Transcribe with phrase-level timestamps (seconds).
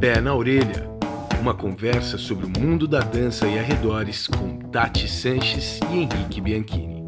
[0.00, 0.88] Pé na Orelha.
[1.42, 7.04] Uma conversa sobre o mundo da dança e arredores com Tati Sanches e Henrique Bianchini.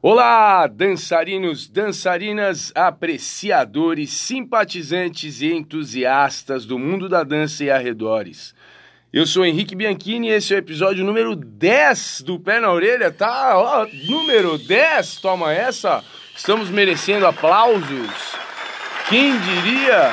[0.00, 8.54] Olá, dançarinos, dançarinas, apreciadores, simpatizantes e entusiastas do mundo da dança e arredores.
[9.12, 13.12] Eu sou Henrique Bianchini e esse é o episódio número 10 do Pé na Orelha,
[13.12, 13.52] tá?
[13.58, 16.02] Ó, número 10, toma essa.
[16.34, 18.40] Estamos merecendo aplausos.
[19.10, 20.12] Quem diria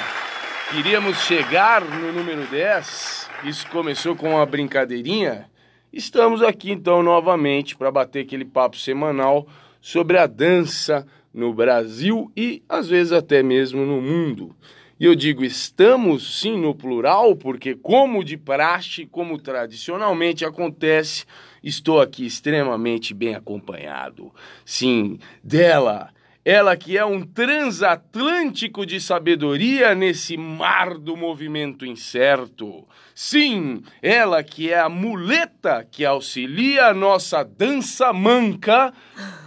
[0.71, 3.29] que iríamos chegar no número 10?
[3.43, 5.51] Isso começou com uma brincadeirinha.
[5.93, 9.47] Estamos aqui então novamente para bater aquele papo semanal
[9.79, 14.55] sobre a dança no Brasil e às vezes até mesmo no mundo.
[14.99, 21.23] E eu digo estamos sim no plural, porque, como de praxe, como tradicionalmente acontece,
[21.63, 24.33] estou aqui extremamente bem acompanhado.
[24.65, 26.09] Sim, dela,
[26.49, 32.87] ela que é um transatlântico de sabedoria nesse mar do movimento incerto.
[33.13, 38.93] Sim, ela que é a muleta que auxilia a nossa dança manca,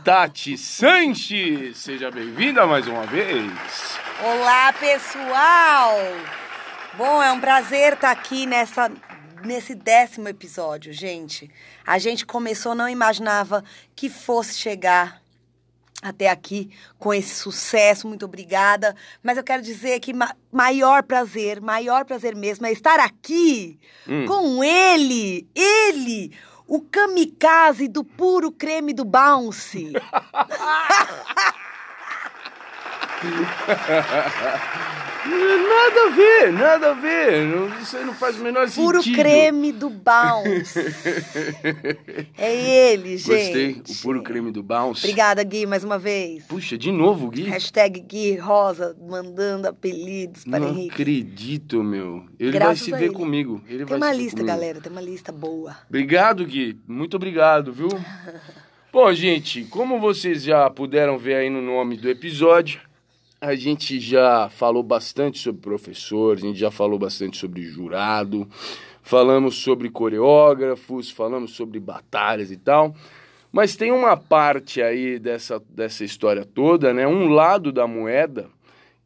[0.04, 1.78] Tati Sanches.
[1.78, 3.50] Seja bem-vinda mais uma vez.
[4.22, 5.96] Olá, pessoal!
[6.98, 8.92] Bom, é um prazer estar aqui nessa,
[9.42, 11.50] nesse décimo episódio, gente.
[11.86, 13.64] A gente começou, não imaginava
[13.96, 15.19] que fosse chegar
[16.02, 18.08] até aqui com esse sucesso.
[18.08, 18.94] Muito obrigada.
[19.22, 24.26] Mas eu quero dizer que ma maior prazer, maior prazer mesmo é estar aqui hum.
[24.26, 26.32] com ele, ele,
[26.66, 29.92] o kamikaze do puro creme do bounce.
[35.26, 37.80] Nada a ver, nada a ver.
[37.82, 39.16] Isso aí não faz o menor Puro sentido.
[39.16, 40.78] Puro creme do Bounce.
[42.38, 43.28] é ele, gente.
[43.28, 45.04] Gostei, o puro creme do Bounce.
[45.04, 46.44] Obrigada, Gui, mais uma vez.
[46.44, 47.42] Puxa, de novo, Gui.
[47.42, 50.88] Hashtag Gui Rosa, mandando apelidos para não Henrique.
[50.88, 52.24] Não acredito, meu.
[52.38, 53.14] Ele Graças vai se ver ele.
[53.14, 53.62] comigo.
[53.68, 55.76] Ele tem uma lista, galera, tem uma lista boa.
[55.88, 56.78] Obrigado, Gui.
[56.88, 57.88] Muito obrigado, viu?
[58.92, 62.80] Bom, gente, como vocês já puderam ver aí no nome do episódio,
[63.40, 68.46] a gente já falou bastante sobre professor, a gente já falou bastante sobre jurado,
[69.02, 72.94] falamos sobre coreógrafos, falamos sobre batalhas e tal.
[73.50, 77.06] Mas tem uma parte aí dessa, dessa história toda, né?
[77.06, 78.48] Um lado da moeda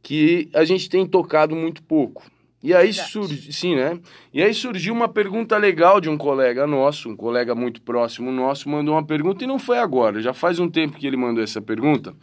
[0.03, 2.25] que a gente tem tocado muito pouco.
[2.63, 4.01] E aí surgiu, sim, né?
[4.33, 8.69] E aí surgiu uma pergunta legal de um colega nosso, um colega muito próximo nosso,
[8.69, 11.61] mandou uma pergunta e não foi agora, já faz um tempo que ele mandou essa
[11.61, 12.15] pergunta.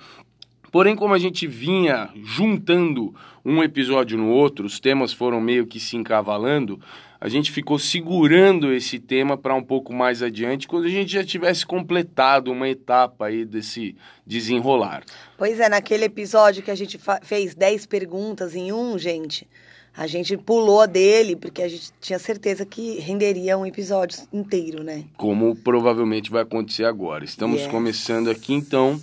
[0.72, 5.80] Porém, como a gente vinha juntando um episódio no outro, os temas foram meio que
[5.80, 6.80] se encavalando,
[7.20, 11.24] a gente ficou segurando esse tema para um pouco mais adiante, quando a gente já
[11.24, 13.96] tivesse completado uma etapa aí desse
[14.26, 15.04] desenrolar.
[15.38, 19.48] Pois é, naquele episódio que a gente fez 10 perguntas em um, gente,
[19.96, 25.04] a gente pulou dele porque a gente tinha certeza que renderia um episódio inteiro, né?
[25.18, 27.26] Como provavelmente vai acontecer agora.
[27.26, 27.70] Estamos yes.
[27.70, 29.00] começando aqui então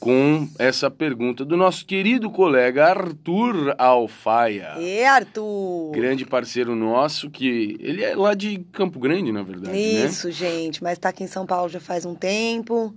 [0.00, 4.76] com essa pergunta do nosso querido colega Arthur Alfaia.
[4.78, 5.92] E Arthur!
[5.92, 9.78] Grande parceiro nosso, que ele é lá de Campo Grande, na verdade, né?
[9.78, 10.32] Isso, né?
[10.32, 12.94] gente, mas está aqui em São Paulo já faz um tempo.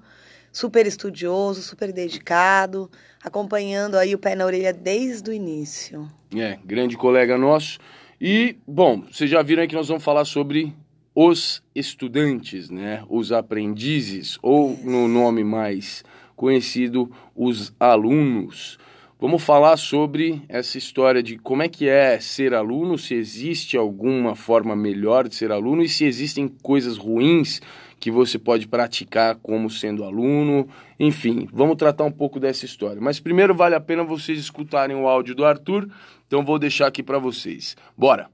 [0.49, 2.89] Super estudioso, super dedicado,
[3.21, 6.09] acompanhando aí o pé na orelha desde o início.
[6.33, 7.79] É, grande colega nosso.
[8.21, 10.73] E, bom, vocês já viram aí que nós vamos falar sobre
[11.13, 13.03] os estudantes, né?
[13.09, 16.03] Os aprendizes, ou no nome mais
[16.43, 18.77] conhecido os alunos.
[19.17, 24.35] Vamos falar sobre essa história de como é que é ser aluno, se existe alguma
[24.35, 27.61] forma melhor de ser aluno e se existem coisas ruins
[27.97, 30.67] que você pode praticar como sendo aluno.
[30.99, 33.01] Enfim, vamos tratar um pouco dessa história.
[33.01, 35.87] Mas primeiro vale a pena vocês escutarem o áudio do Arthur,
[36.27, 37.77] então vou deixar aqui para vocês.
[37.97, 38.32] Bora.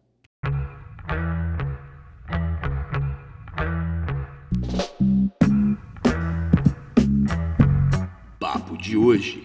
[8.90, 9.44] De hoje.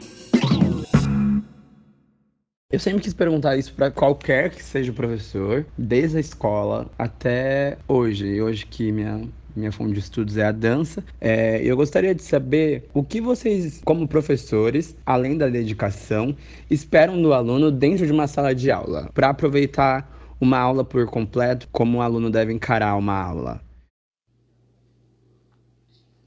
[2.73, 7.77] Eu sempre quis perguntar isso para qualquer que seja o professor, desde a escola até
[7.87, 8.27] hoje.
[8.27, 9.21] E hoje que minha
[9.55, 11.05] minha fonte de estudos é a dança.
[11.21, 16.35] É, eu gostaria de saber o que vocês, como professores, além da dedicação,
[16.69, 21.69] esperam do aluno dentro de uma sala de aula, para aproveitar uma aula por completo,
[21.71, 23.61] como o aluno deve encarar uma aula.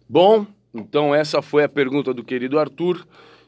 [0.07, 0.47] Bom,
[0.79, 3.05] então, essa foi a pergunta do querido Arthur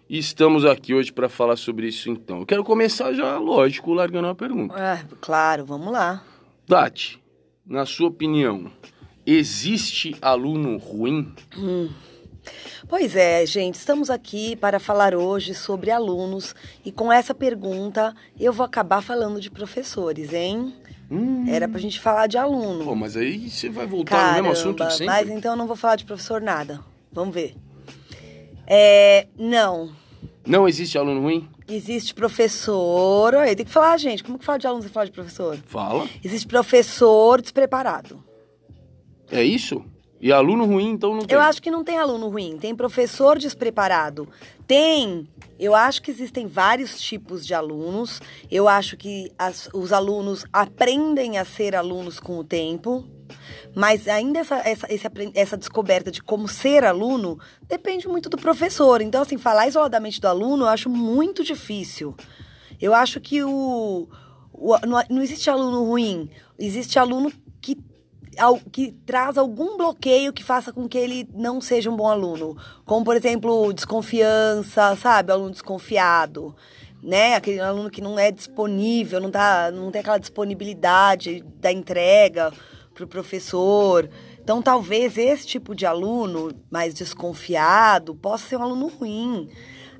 [0.10, 2.10] e estamos aqui hoje para falar sobre isso.
[2.10, 4.78] Então, eu quero começar já, lógico, largando uma pergunta.
[4.80, 6.24] É, claro, vamos lá.
[6.68, 7.22] Tati,
[7.66, 8.72] na sua opinião,
[9.26, 11.32] existe aluno ruim?
[11.58, 11.90] Hum.
[12.88, 18.52] Pois é, gente, estamos aqui para falar hoje sobre alunos e com essa pergunta eu
[18.52, 20.74] vou acabar falando de professores, hein?
[21.12, 21.46] Hum.
[21.48, 22.86] Era pra gente falar de aluno.
[22.86, 25.06] Pô, mas aí você vai voltar no Caramba, mesmo assunto sempre?
[25.06, 26.80] mas então eu não vou falar de professor nada.
[27.12, 27.56] Vamos ver.
[28.68, 29.92] É, não,
[30.46, 31.48] Não existe aluno ruim?
[31.68, 33.36] existe professor.
[33.36, 35.58] Aí tem que falar, gente, como que fala de aluno você fala de professor?
[35.68, 36.08] Fala.
[36.24, 38.24] Existe professor despreparado.
[39.32, 39.84] É isso?
[40.22, 41.36] E aluno ruim, então não tem.
[41.36, 44.28] Eu acho que não tem aluno ruim, tem professor despreparado.
[44.68, 45.28] Tem.
[45.58, 48.20] Eu acho que existem vários tipos de alunos.
[48.52, 53.06] Eu acho que as- os alunos aprendem a ser alunos com o tempo.
[53.76, 54.88] Mas ainda essa, essa,
[55.34, 59.02] essa descoberta de como ser aluno depende muito do professor.
[59.02, 62.16] Então, assim, falar isoladamente do aluno eu acho muito difícil.
[62.82, 64.08] Eu acho que o,
[64.54, 64.78] o-
[65.10, 67.32] não, existe aluno ruim, existe aluno
[67.62, 67.78] que,
[68.72, 72.58] que traz algum bloqueio que faça com que ele não seja um bom aluno.
[72.86, 75.32] Como, por exemplo, desconfiança, sabe?
[75.32, 76.56] Aluno desconfiado.
[77.02, 77.36] Né?
[77.36, 82.52] Aquele aluno que não é disponível, não, tá, não tem aquela disponibilidade da entrega
[83.00, 84.10] para o professor.
[84.42, 89.50] Então, talvez esse tipo de aluno mais desconfiado possa ser um aluno ruim.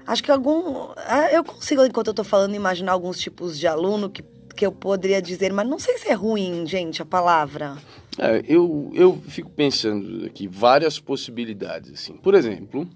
[0.06, 0.90] Acho que algum.
[0.98, 4.24] ah, Eu consigo, enquanto eu tô falando, imaginar alguns tipos de aluno que,
[4.56, 7.78] que eu poderia dizer, mas não sei se é ruim, gente, a palavra.
[8.18, 12.14] É, eu, eu fico pensando aqui várias possibilidades, assim.
[12.14, 12.88] Por exemplo,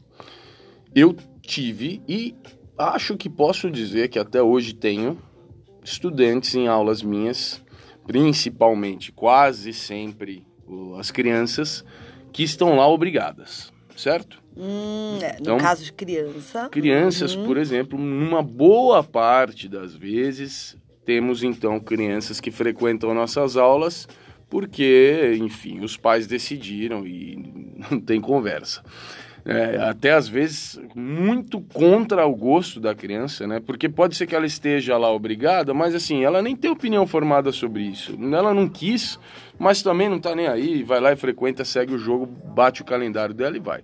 [0.94, 2.36] eu tive e
[2.78, 5.18] acho que posso dizer que até hoje tenho
[5.84, 7.62] estudantes em aulas minhas,
[8.06, 10.46] principalmente, quase sempre
[11.00, 11.84] as crianças,
[12.32, 14.42] que estão lá obrigadas, certo?
[14.56, 16.70] Hum, é, no Então, caso de criança.
[16.70, 17.46] Crianças, Uhum.
[17.46, 24.08] por exemplo, numa boa parte das vezes, temos então crianças que frequentam nossas aulas
[24.50, 27.36] porque, enfim, os pais decidiram e
[27.92, 28.84] não tem conversa.
[29.46, 33.60] É, até às vezes muito contra o gosto da criança, né?
[33.60, 37.52] Porque pode ser que ela esteja lá obrigada, mas assim, ela nem tem opinião formada
[37.52, 38.18] sobre isso.
[38.34, 39.20] Ela não quis,
[39.60, 42.86] mas também não tá nem aí, vai lá e frequenta, segue o jogo, bate o
[42.86, 43.84] calendário dela e vai.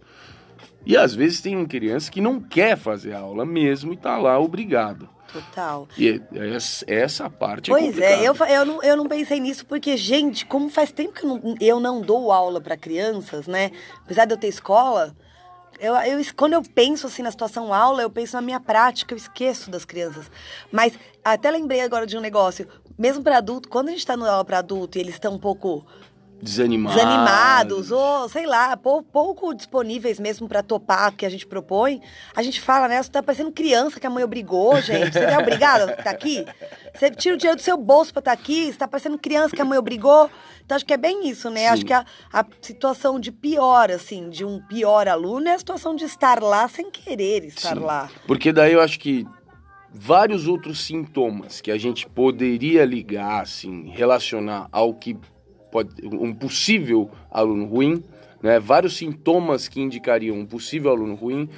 [0.86, 5.10] E às vezes tem criança que não quer fazer aula mesmo e tá lá obrigado.
[5.32, 5.88] Total.
[5.98, 8.50] E essa, essa parte Pois é complicada.
[8.50, 11.30] é, eu, eu, não, eu não pensei nisso porque, gente, como faz tempo que eu
[11.30, 13.72] não, eu não dou aula para crianças, né?
[14.04, 15.16] Apesar de eu ter escola,
[15.80, 19.18] eu, eu, quando eu penso assim na situação aula, eu penso na minha prática, eu
[19.18, 20.30] esqueço das crianças.
[20.72, 20.94] Mas
[21.24, 22.68] até lembrei agora de um negócio,
[22.98, 25.40] mesmo para adulto, quando a gente está no aula para adulto e eles estão um
[25.40, 25.86] pouco
[26.42, 26.96] Desanimados.
[27.02, 32.02] desanimados ou, sei lá, pou- pouco disponíveis mesmo pra topar o que a gente propõe,
[32.36, 33.02] a gente fala, né?
[33.02, 35.12] Você tá parecendo criança que a mãe obrigou, gente.
[35.14, 36.46] Você não é obrigada a estar aqui?
[36.94, 39.62] Você tira o dinheiro do seu bolso pra estar aqui, você tá parecendo criança que
[39.62, 40.30] a mãe obrigou.
[40.66, 41.62] Então acho que é bem isso, né?
[41.62, 41.68] Sim.
[41.68, 45.96] Acho que a, a situação de pior, assim, de um pior aluno é a situação
[45.96, 47.84] de estar lá sem querer estar Sim.
[47.84, 48.10] lá.
[48.28, 49.26] Porque daí eu acho que
[49.92, 55.18] vários outros sintomas que a gente poderia ligar, assim, relacionar ao que
[55.72, 58.04] pode um possível aluno ruim,
[58.42, 58.60] né?
[58.60, 61.50] Vários sintomas que indicariam um possível aluno ruim.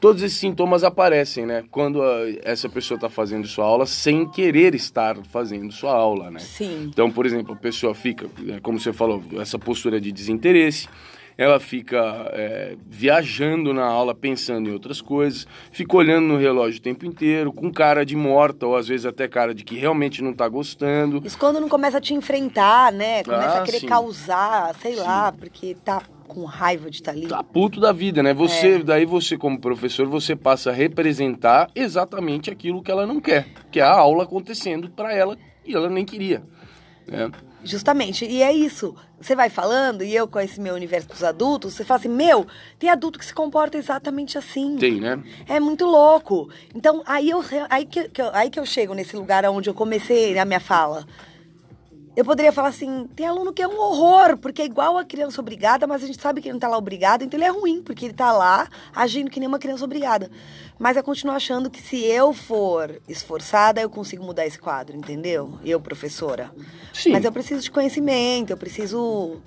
[0.00, 1.64] Todos esses sintomas aparecem, né?
[1.70, 6.40] Quando a- essa pessoa está fazendo sua aula sem querer estar fazendo sua aula, né?
[6.40, 6.88] Sim.
[6.92, 10.88] Então, por exemplo, a pessoa fica, é, como você falou, essa postura de desinteresse,
[11.36, 11.98] ela fica
[12.32, 17.52] é, viajando na aula, pensando em outras coisas, fica olhando no relógio o tempo inteiro,
[17.52, 21.20] com cara de morta, ou às vezes até cara de que realmente não tá gostando.
[21.24, 23.22] Isso quando não começa a te enfrentar, né?
[23.24, 23.86] Começa Ah, a querer sim.
[23.86, 27.26] causar, sei lá, porque tá com raiva de estar ali.
[27.28, 28.32] Tá puto da vida, né?
[28.34, 33.46] Você, daí você como professor, você passa a representar exatamente aquilo que ela não quer,
[33.70, 35.36] que é a aula acontecendo para ela
[35.66, 36.42] e ela nem queria,
[37.06, 37.30] né?
[37.64, 38.94] Justamente, e é isso.
[39.20, 42.46] Você vai falando, e eu com esse meu universo dos adultos, você fala assim, meu,
[42.78, 44.76] tem adulto que se comporta exatamente assim.
[44.76, 45.22] Tem, né?
[45.48, 46.48] É muito louco.
[46.74, 50.44] Então, aí, eu, aí, que, aí que eu chego nesse lugar onde eu comecei a
[50.44, 51.06] minha fala.
[52.16, 55.40] Eu poderia falar assim, tem aluno que é um horror, porque é igual a criança
[55.40, 57.82] obrigada, mas a gente sabe que ele não tá lá obrigado, então ele é ruim,
[57.82, 60.30] porque ele tá lá agindo que nem uma criança obrigada.
[60.78, 65.58] Mas eu continuo achando que se eu for esforçada, eu consigo mudar esse quadro, entendeu?
[65.64, 66.52] Eu, professora.
[66.92, 69.40] Sim, Mas eu preciso de conhecimento, eu preciso,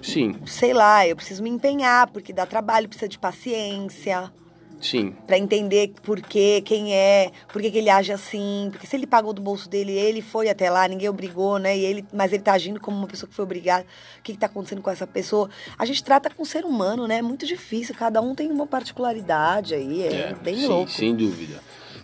[0.00, 4.32] sim, sei lá, eu preciso me empenhar, porque dá trabalho, precisa de paciência,
[4.80, 5.14] sim.
[5.26, 9.06] Pra entender por quê, quem é, por que, que ele age assim, porque se ele
[9.06, 11.76] pagou do bolso dele, ele foi até lá, ninguém obrigou, né?
[11.76, 13.84] E ele, mas ele tá agindo como uma pessoa que foi obrigada.
[14.18, 15.48] O que, que tá acontecendo com essa pessoa?
[15.78, 17.18] A gente trata com ser humano, né?
[17.18, 20.90] É muito difícil, cada um tem uma particularidade aí, é, bem sim, louco.
[20.90, 21.60] Sem dúvida.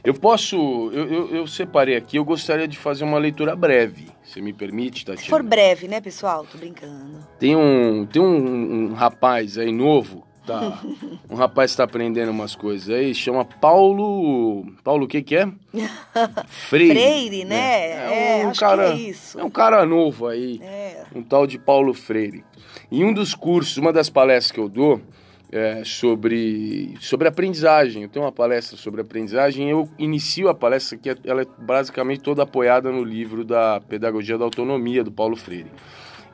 [0.06, 0.56] Eu posso.
[0.92, 4.06] Eu, eu, eu separei aqui, eu gostaria de fazer uma leitura breve.
[4.22, 5.22] Você me permite, Tatiana?
[5.22, 6.44] Se for breve, né, pessoal?
[6.44, 7.26] Tô brincando.
[7.38, 10.80] Tem um, tem um, um rapaz aí novo tá.
[11.28, 14.66] Um rapaz está aprendendo umas coisas aí, chama Paulo.
[14.84, 15.48] Paulo, o que que é?
[16.48, 16.94] Freire.
[16.94, 17.56] Freire, né?
[17.56, 19.38] É, é um cara, é isso.
[19.38, 20.60] É um cara novo aí.
[20.62, 21.04] É.
[21.14, 22.44] Um tal de Paulo Freire.
[22.90, 25.00] Em um dos cursos, uma das palestras que eu dou,
[25.50, 28.02] é, sobre, sobre aprendizagem.
[28.02, 29.70] Eu tenho uma palestra sobre aprendizagem.
[29.70, 34.36] Eu inicio a palestra que é, ela é basicamente toda apoiada no livro da Pedagogia
[34.36, 35.70] da Autonomia do Paulo Freire.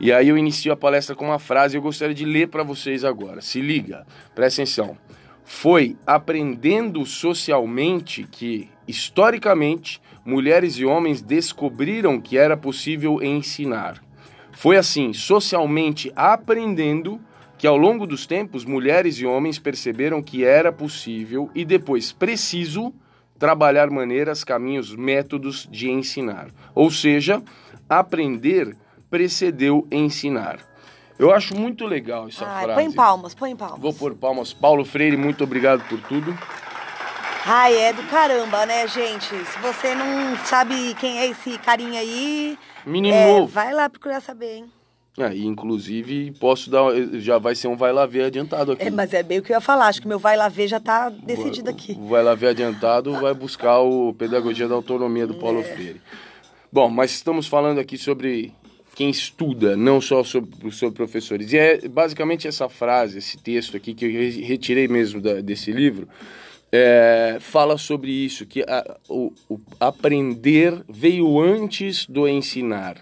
[0.02, 3.04] E aí eu inicio a palestra com uma frase eu gostaria de ler para vocês
[3.04, 3.40] agora.
[3.40, 4.04] Se liga,
[4.34, 4.98] presta atenção.
[5.44, 14.02] Foi aprendendo socialmente que, historicamente, mulheres e homens descobriram que era possível ensinar.
[14.50, 17.20] Foi assim, socialmente aprendendo
[17.56, 22.92] que ao longo dos tempos mulheres e homens perceberam que era possível e depois preciso
[23.38, 26.48] trabalhar maneiras, caminhos, métodos de ensinar.
[26.74, 27.40] Ou seja,
[27.88, 28.76] aprender
[29.12, 30.58] precedeu ensinar.
[31.18, 32.80] Eu acho muito legal essa Ai, frase.
[32.80, 33.78] Põe palmas, põe palmas.
[33.78, 34.54] Vou pôr palmas.
[34.54, 36.36] Paulo Freire, muito obrigado por tudo.
[37.44, 39.26] Ai, é do caramba, né, gente?
[39.26, 44.56] Se você não sabe quem é esse carinha aí, Menino é, vai lá procurar saber,
[44.56, 44.72] hein?
[45.18, 46.84] É, e inclusive posso dar.
[47.20, 48.84] Já vai ser um vai lá ver adiantado aqui.
[48.84, 50.68] É, mas é bem o que eu ia falar, acho que meu vai lá ver
[50.68, 51.92] já está decidido aqui.
[52.00, 55.64] O vai lá ver adiantado vai buscar o Pedagogia da Autonomia do Paulo é.
[55.64, 56.00] Freire.
[56.72, 58.54] Bom, mas estamos falando aqui sobre
[58.94, 61.52] quem estuda, não só sobre, sobre professores.
[61.52, 66.08] E é basicamente essa frase, esse texto aqui que eu retirei mesmo da, desse livro
[66.74, 72.96] é, fala sobre isso, que a, o, o, aprender veio antes do ensinar.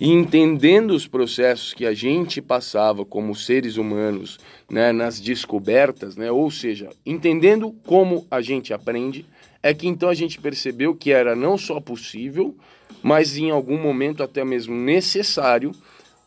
[0.00, 6.32] E entendendo os processos que a gente passava como seres humanos né, nas descobertas, né,
[6.32, 9.24] ou seja, entendendo como a gente aprende,
[9.62, 12.56] é que então a gente percebeu que era não só possível,
[13.02, 15.72] mas em algum momento até mesmo necessário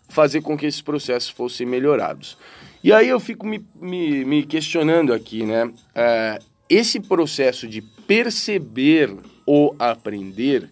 [0.09, 2.37] fazer com que esses processos fossem melhorados.
[2.83, 5.71] E aí eu fico me, me, me questionando aqui, né?
[5.93, 6.39] É,
[6.69, 9.15] esse processo de perceber
[9.45, 10.69] ou aprender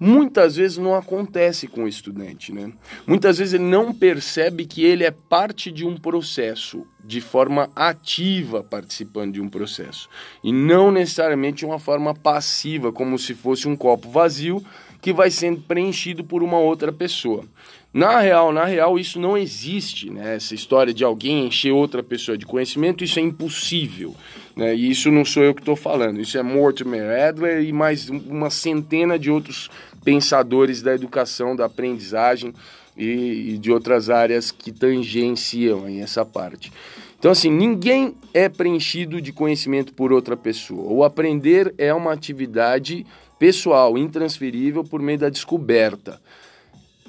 [0.00, 2.72] muitas vezes não acontece com o estudante, né?
[3.06, 8.62] Muitas vezes ele não percebe que ele é parte de um processo, de forma ativa
[8.62, 10.08] participando de um processo,
[10.44, 14.64] e não necessariamente uma forma passiva, como se fosse um copo vazio
[15.00, 17.44] que vai sendo preenchido por uma outra pessoa.
[17.92, 20.36] Na real, na real, isso não existe, né?
[20.36, 24.14] Essa história de alguém encher outra pessoa de conhecimento, isso é impossível.
[24.54, 24.74] Né?
[24.74, 28.50] E isso não sou eu que estou falando, isso é Mortimer Adler e mais uma
[28.50, 29.70] centena de outros
[30.04, 32.52] pensadores da educação, da aprendizagem
[32.96, 36.72] e, e de outras áreas que tangenciam essa parte.
[37.18, 40.92] Então, assim, ninguém é preenchido de conhecimento por outra pessoa.
[40.92, 43.06] O aprender é uma atividade
[43.38, 46.20] pessoal, intransferível por meio da descoberta.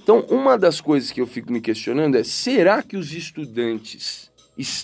[0.02, 4.32] Então, uma das coisas que eu fico me questionando é: será que os estudantes,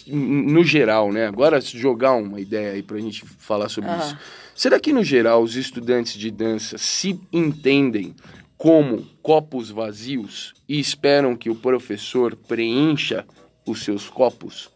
[0.08, 1.28] no geral, né?
[1.28, 4.00] Agora jogar uma ideia aí para a gente falar sobre uhum.
[4.00, 4.18] isso.
[4.54, 8.16] Será que no geral os estudantes de dança se entendem
[8.58, 13.26] como copos vazios e esperam que o professor preencha
[13.66, 14.70] os seus copos?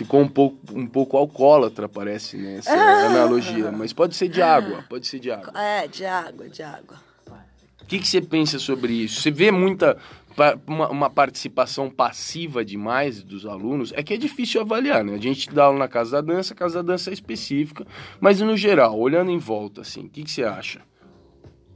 [0.00, 2.56] Ficou um pouco, um pouco alcoólatra, parece, né?
[2.56, 3.70] Essa ah, analogia.
[3.70, 5.52] Mas pode ser de água, pode ser de água.
[5.54, 6.98] É, de água, de água.
[7.82, 9.20] O que, que você pensa sobre isso?
[9.20, 9.98] Você vê muita
[10.66, 13.92] uma, uma, participação passiva demais dos alunos?
[13.94, 15.16] É que é difícil avaliar, né?
[15.16, 17.86] A gente dá aula na Casa da Dança, a Casa da Dança é específica,
[18.18, 20.80] mas no geral, olhando em volta, assim, o que, que você acha?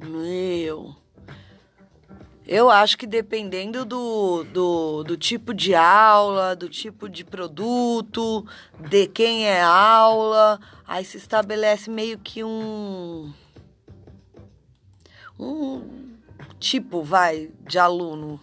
[0.00, 0.97] Meu...
[2.46, 8.46] Eu acho que dependendo do, do, do, tipo de aula, do tipo de produto,
[8.78, 13.32] de quem é a aula, aí se estabelece meio que um.
[15.40, 15.82] Um
[16.60, 18.38] tipo, vai, de aluno.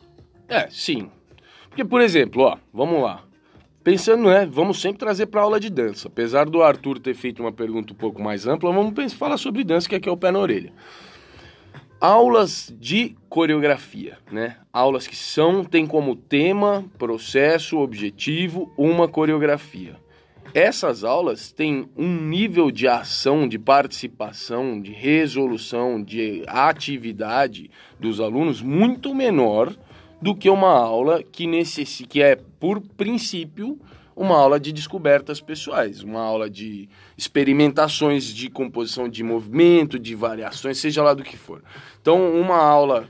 [0.49, 1.11] É, sim.
[1.69, 3.23] Porque, por exemplo, ó, vamos lá.
[3.83, 4.47] Pensando, né?
[4.47, 6.07] Vamos sempre trazer para aula de dança.
[6.07, 9.63] Apesar do Arthur ter feito uma pergunta um pouco mais ampla, vamos pensar, falar sobre
[9.63, 10.73] dança, que aqui é o pé na orelha
[12.01, 14.57] aulas de coreografia, né?
[14.73, 19.95] Aulas que são têm como tema, processo, objetivo uma coreografia.
[20.51, 28.63] Essas aulas têm um nível de ação, de participação, de resolução, de atividade dos alunos
[28.63, 29.73] muito menor
[30.19, 33.79] do que uma aula que necessita, que é por princípio
[34.15, 40.77] uma aula de descobertas pessoais, uma aula de experimentações de composição de movimento, de variações,
[40.77, 41.63] seja lá do que for.
[42.01, 43.07] Então, uma aula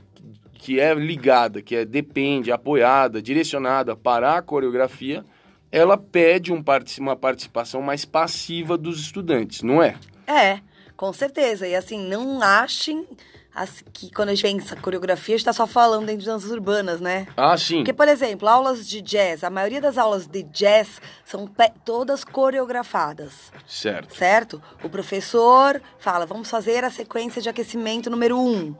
[0.54, 5.24] que é ligada, que é depende, apoiada, direcionada para a coreografia,
[5.72, 6.62] ela pede um,
[7.00, 9.96] uma participação mais passiva dos estudantes, não é?
[10.26, 10.60] É,
[10.96, 11.66] com certeza.
[11.66, 13.06] E assim, não achem
[13.54, 16.50] as- que quando a gente pensa coreografia, a gente tá só falando dentro de danças
[16.50, 17.26] urbanas, né?
[17.36, 17.76] Ah, sim.
[17.78, 21.48] Porque, por exemplo, aulas de jazz, a maioria das aulas de jazz são
[21.84, 24.14] todas coreografadas, Certo.
[24.16, 24.62] certo?
[24.82, 28.74] O professor fala, vamos fazer a sequência de aquecimento número um.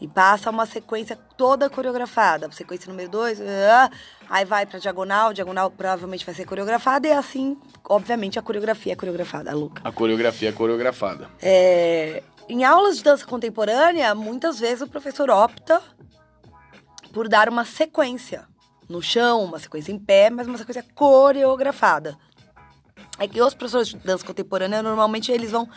[0.00, 2.50] E passa uma sequência toda coreografada.
[2.52, 3.90] Sequência número dois, ah,
[4.30, 8.96] aí vai pra diagonal, diagonal provavelmente vai ser coreografada, e assim, obviamente, a coreografia é
[8.96, 9.82] coreografada, Luca.
[9.84, 11.28] A coreografia é coreografada.
[11.42, 12.22] É,
[12.52, 15.80] em aulas de dança contemporânea, muitas vezes o professor opta
[17.12, 18.46] por dar uma sequência
[18.88, 22.16] no chão, uma sequência em pé, mas uma sequência coreografada.
[23.18, 25.68] É que os professores de dança contemporânea, normalmente, eles vão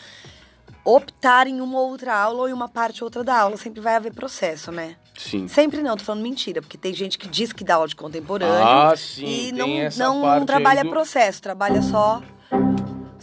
[0.86, 3.56] optar em uma ou outra aula ou em uma parte ou outra da aula.
[3.58, 4.96] Sempre vai haver processo, né?
[5.18, 5.48] Sim.
[5.48, 8.66] Sempre não, tô falando mentira, porque tem gente que diz que dá aula de contemporâneo
[8.66, 12.22] Ah, sim, e não, não, não trabalha do- processo, trabalha só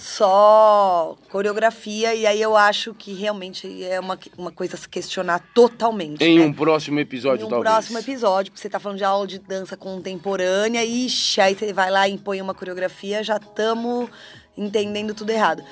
[0.00, 5.40] só coreografia e aí eu acho que realmente é uma, uma coisa a se questionar
[5.54, 6.24] totalmente.
[6.24, 6.46] Em né?
[6.46, 7.70] um próximo episódio, Em um talvez.
[7.70, 11.90] próximo episódio, porque você tá falando de aula de dança contemporânea, ixi, aí você vai
[11.90, 14.08] lá e impõe uma coreografia, já estamos
[14.56, 15.62] entendendo tudo errado.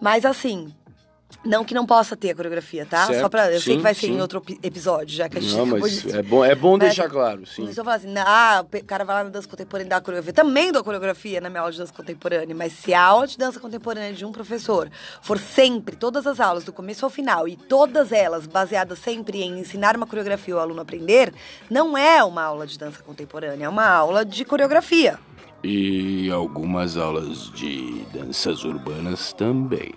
[0.00, 0.72] Mas assim,
[1.44, 3.06] não que não possa ter a coreografia, tá?
[3.06, 3.46] Certo, Só pra.
[3.52, 4.12] Eu sei sim, que vai ser sim.
[4.14, 6.72] em outro epi- episódio, já que a gente Não, mas de- é bom, é bom
[6.72, 7.62] Mas, deixar claro, sim.
[7.62, 10.00] Não estou falando assim, ah, o cara vai lá na dança contemporânea e dá a
[10.00, 10.32] coreografia.
[10.32, 13.58] Também dou coreografia na minha aula de dança contemporânea, mas se a aula de dança
[13.58, 14.88] contemporânea de um professor
[15.20, 19.58] for sempre, todas as aulas, do começo ao final, e todas elas baseadas sempre em
[19.58, 21.32] ensinar uma coreografia ao aluno aprender,
[21.70, 25.18] não é uma aula de dança contemporânea, é uma aula de coreografia.
[25.64, 29.92] E algumas aulas de danças urbanas também.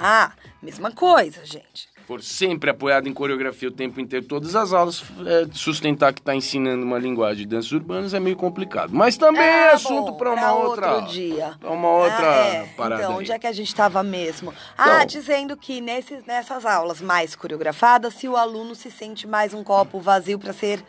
[0.00, 0.32] Ah,
[0.62, 1.90] mesma coisa, gente.
[2.06, 6.34] For sempre apoiado em coreografia o tempo inteiro, todas as aulas, é, sustentar que está
[6.34, 8.90] ensinando uma linguagem de danças urbanas é meio complicado.
[8.92, 10.94] Mas também é, Ah, assunto para uma outra.
[10.96, 11.54] outro dia.
[11.60, 12.66] Pra uma outra Ah, é.
[12.76, 13.02] parada.
[13.02, 13.20] Então, aí.
[13.20, 14.52] onde é que a gente estava mesmo?
[14.76, 15.06] Ah, Então.
[15.06, 20.00] dizendo que nesses, nessas aulas mais coreografadas, se o aluno se sente mais um copo
[20.00, 20.84] vazio para ser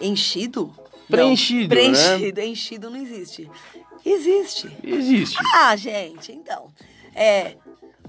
[0.00, 0.72] enchido?
[0.76, 1.80] Não, Preenchido, né?
[1.92, 3.48] Preenchido, enchido não existe.
[4.04, 4.76] Existe.
[4.82, 5.38] Existe.
[5.54, 6.68] Ah, gente, então.
[7.14, 7.56] É.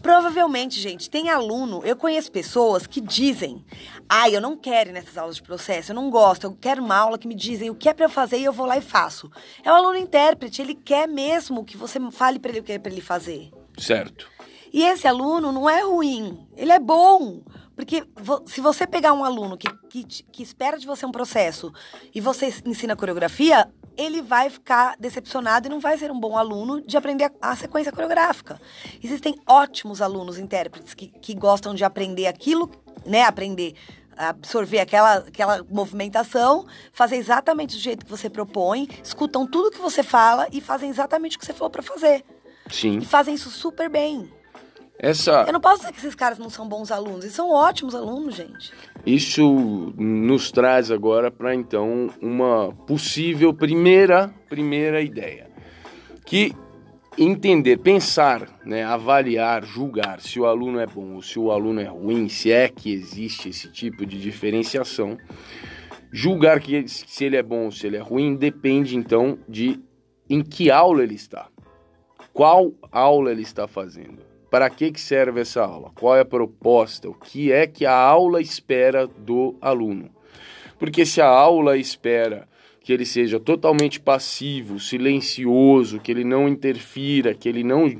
[0.06, 1.82] Provavelmente, gente, tem aluno.
[1.84, 3.66] Eu conheço pessoas que dizem:
[4.08, 6.96] ai, eu não quero ir nessas aulas de processo, eu não gosto, eu quero uma
[6.96, 8.82] aula que me dizem o que é pra eu fazer e eu vou lá e
[8.82, 9.32] faço.
[9.64, 12.78] É o aluno intérprete, ele quer mesmo que você fale pra ele o que é
[12.78, 13.50] pra ele fazer.
[13.80, 14.30] Certo.
[14.72, 17.42] E esse aluno não é ruim, ele é bom.
[17.76, 18.04] Porque
[18.46, 21.74] se você pegar um aluno que, que, que espera de você um processo
[22.14, 26.82] e você ensina coreografia, ele vai ficar decepcionado e não vai ser um bom aluno
[26.82, 28.60] de aprender a, a sequência coreográfica.
[29.04, 32.72] Existem ótimos alunos intérpretes que, que gostam de aprender aquilo,
[33.06, 33.24] né?
[33.24, 33.76] Aprender,
[34.18, 40.04] absorver aquela, aquela movimentação, fazer exatamente do jeito que você propõe, escutam tudo que você
[40.04, 42.24] fala e fazem exatamente o que você falou para fazer.
[42.70, 43.00] Sim.
[43.00, 44.30] E fazem isso super bem.
[44.98, 47.26] Essa, Eu não posso dizer que esses caras não são bons alunos.
[47.26, 48.72] Eles são ótimos alunos, gente.
[49.06, 55.50] Isso nos traz agora para então uma possível primeira primeira ideia,
[56.26, 56.54] que
[57.18, 61.86] entender, pensar, né, avaliar, julgar se o aluno é bom ou se o aluno é
[61.86, 65.18] ruim, se é que existe esse tipo de diferenciação.
[66.12, 69.82] Julgar que se ele é bom ou se ele é ruim depende então de
[70.30, 71.50] em que aula ele está.
[72.34, 74.25] Qual aula ele está fazendo?
[74.56, 75.92] Para que, que serve essa aula?
[75.96, 77.10] Qual é a proposta?
[77.10, 80.10] O que é que a aula espera do aluno?
[80.80, 82.48] Porque se a aula espera
[82.80, 88.00] que ele seja totalmente passivo, silencioso, que ele não interfira, que ele não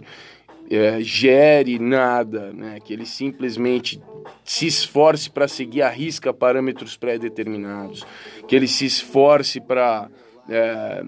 [0.72, 2.80] é, gere nada, né?
[2.80, 4.02] que ele simplesmente
[4.42, 8.08] se esforce para seguir a risca parâmetros pré-determinados,
[8.48, 10.10] que ele se esforce para,
[10.48, 11.04] é,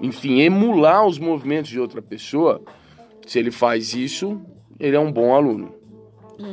[0.00, 2.62] enfim, emular os movimentos de outra pessoa,
[3.26, 4.40] se ele faz isso,
[4.78, 5.74] ele é um bom aluno.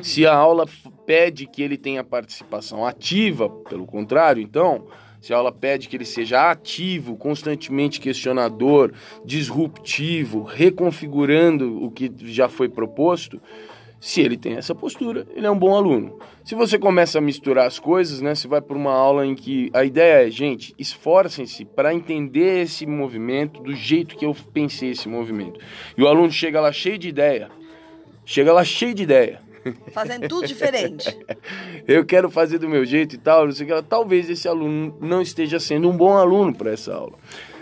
[0.01, 0.65] Se a aula
[1.05, 4.85] pede que ele tenha participação ativa, pelo contrário, então,
[5.19, 8.91] se a aula pede que ele seja ativo, constantemente questionador,
[9.25, 13.41] disruptivo, reconfigurando o que já foi proposto,
[13.99, 16.17] se ele tem essa postura, ele é um bom aluno.
[16.43, 19.69] Se você começa a misturar as coisas, né, você vai para uma aula em que
[19.73, 25.07] a ideia é, gente, esforcem-se para entender esse movimento do jeito que eu pensei esse
[25.07, 25.59] movimento.
[25.95, 27.51] E o aluno chega lá cheio de ideia,
[28.25, 29.41] chega lá cheio de ideia.
[29.93, 31.17] Fazendo tudo diferente.
[31.87, 33.81] Eu quero fazer do meu jeito e tal, não sei o que.
[33.83, 37.17] Talvez esse aluno não esteja sendo um bom aluno para essa aula.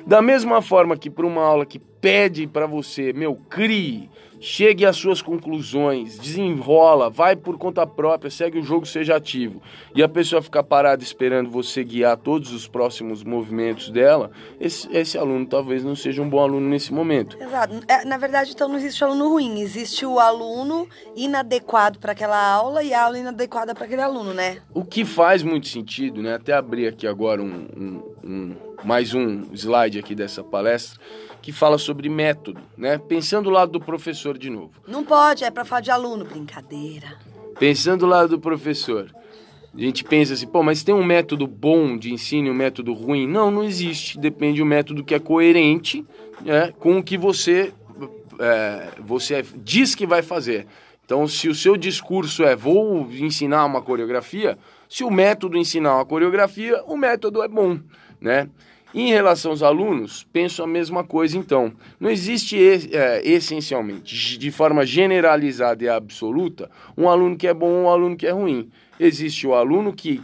[0.06, 4.96] Da mesma forma que para uma aula que pede para você, meu, crie, chegue às
[4.96, 9.62] suas conclusões, desenrola, vai por conta própria, segue o jogo, seja ativo.
[9.94, 15.18] E a pessoa ficar parada esperando você guiar todos os próximos movimentos dela, esse, esse
[15.18, 17.38] aluno talvez não seja um bom aluno nesse momento.
[17.42, 17.82] Exato.
[17.88, 22.84] É, na verdade, então não existe aluno ruim, existe o aluno inadequado para aquela aula
[22.84, 24.62] e a aula inadequada para aquele aluno, né?
[24.74, 26.36] O que faz muito sentido, né?
[26.36, 31.00] Até abrir aqui agora um, um, um mais um slide aqui dessa palestra
[31.42, 32.98] que fala sobre método, né?
[32.98, 34.72] Pensando do lado do professor de novo.
[34.88, 37.18] Não pode, é para falar de aluno, brincadeira.
[37.58, 39.14] Pensando do lado do professor.
[39.74, 42.94] A gente pensa assim, pô, mas tem um método bom de ensino e um método
[42.94, 43.28] ruim?
[43.28, 44.18] Não, não existe.
[44.18, 46.06] Depende do método que é coerente
[46.42, 47.72] né, com o que você,
[48.40, 50.68] é, você diz que vai fazer.
[51.06, 56.06] Então, se o seu discurso é vou ensinar uma coreografia, se o método ensinar uma
[56.06, 57.80] coreografia, o método é bom,
[58.20, 58.50] né?
[58.94, 61.72] Em relação aos alunos, penso a mesma coisa então.
[62.00, 62.58] Não existe
[62.92, 68.18] é, essencialmente, de forma generalizada e absoluta, um aluno que é bom ou um aluno
[68.18, 68.70] que é ruim.
[69.00, 70.22] Existe o aluno que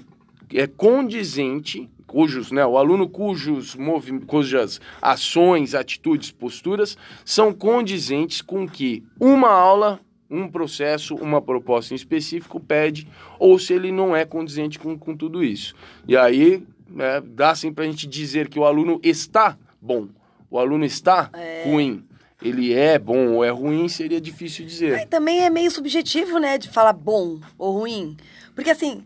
[0.52, 3.78] é condizente, cujos, né, o aluno cujos
[4.26, 11.96] cujas ações, atitudes, posturas são condizentes com que uma aula um processo, uma proposta em
[11.96, 15.76] específico pede, ou se ele não é condizente com, com tudo isso.
[16.08, 20.08] E aí né, dá assim para a gente dizer que o aluno está bom,
[20.50, 21.64] o aluno está é.
[21.66, 22.04] ruim.
[22.42, 25.08] Ele é bom ou é ruim, seria difícil dizer.
[25.08, 28.18] Também é meio subjetivo, né, de falar bom ou ruim.
[28.54, 29.04] Porque assim,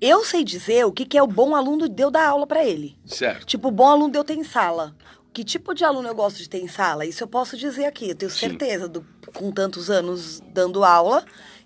[0.00, 2.64] eu sei dizer o que, que é o bom aluno de eu dar aula para
[2.64, 2.96] ele.
[3.04, 3.46] Certo.
[3.46, 4.94] Tipo, o bom aluno de eu ter em sala.
[5.32, 7.06] Que tipo de aluno eu gosto de ter em sala?
[7.06, 8.10] Isso eu posso dizer aqui.
[8.10, 11.24] Eu tenho certeza, do, com tantos anos dando aula,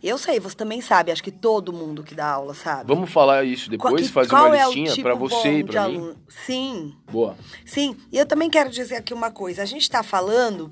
[0.09, 2.87] eu sei, você também sabe, acho que todo mundo que dá aula sabe.
[2.87, 5.97] Vamos falar isso depois, fazer uma é listinha tipo para você e para mim.
[5.97, 6.17] Aluno?
[6.29, 6.95] Sim.
[7.11, 7.37] Boa.
[7.65, 9.63] Sim, e eu também quero dizer aqui uma coisa.
[9.63, 10.71] A gente está falando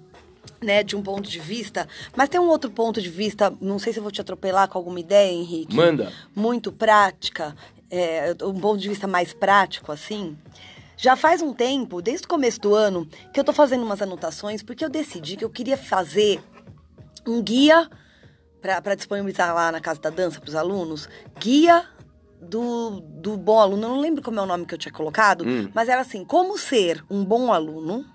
[0.61, 3.92] né, de um ponto de vista, mas tem um outro ponto de vista, não sei
[3.92, 5.75] se eu vou te atropelar com alguma ideia, Henrique.
[5.75, 6.12] Manda.
[6.35, 7.57] Muito prática,
[7.90, 10.37] é, um ponto de vista mais prático, assim.
[10.97, 14.62] Já faz um tempo, desde o começo do ano, que eu tô fazendo umas anotações,
[14.62, 16.42] porque eu decidi que eu queria fazer
[17.27, 17.88] um guia
[18.62, 21.85] para disponibilizar lá na Casa da Dança para os alunos, guia
[22.40, 23.83] do, do bom aluno.
[23.83, 25.68] Eu não lembro como é o nome que eu tinha colocado, hum.
[25.75, 28.07] mas era assim: como ser um bom aluno,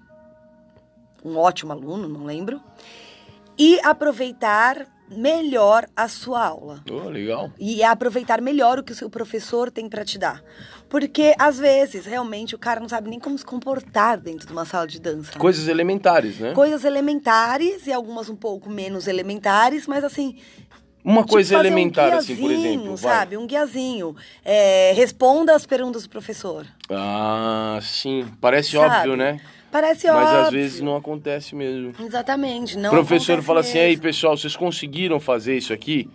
[1.24, 2.62] um ótimo aluno, não lembro,
[3.58, 6.84] e aproveitar melhor a sua aula.
[6.90, 7.52] Oh, legal.
[7.60, 10.42] E aproveitar melhor o que o seu professor tem para te dar.
[10.90, 14.66] Porque, às vezes, realmente, o cara não sabe nem como se comportar dentro de uma
[14.66, 15.38] sala de dança.
[15.38, 16.54] Coisas elementares, né?
[16.54, 20.38] Coisas elementares e algumas um pouco menos elementares, mas assim.
[21.04, 22.98] Uma tipo coisa elementar, um assim, por exemplo.
[22.98, 24.16] Sabe, um guiazinho.
[24.44, 26.66] É, responda as perguntas do professor.
[26.90, 28.26] Ah, sim.
[28.42, 28.96] Parece sabe?
[28.96, 29.40] óbvio, né?
[29.72, 30.34] Parece Mas óbvio.
[30.34, 31.94] Mas às vezes não acontece mesmo.
[32.00, 32.78] Exatamente.
[32.78, 33.72] Não o professor fala mesmo.
[33.72, 36.10] assim: aí, pessoal, vocês conseguiram fazer isso aqui?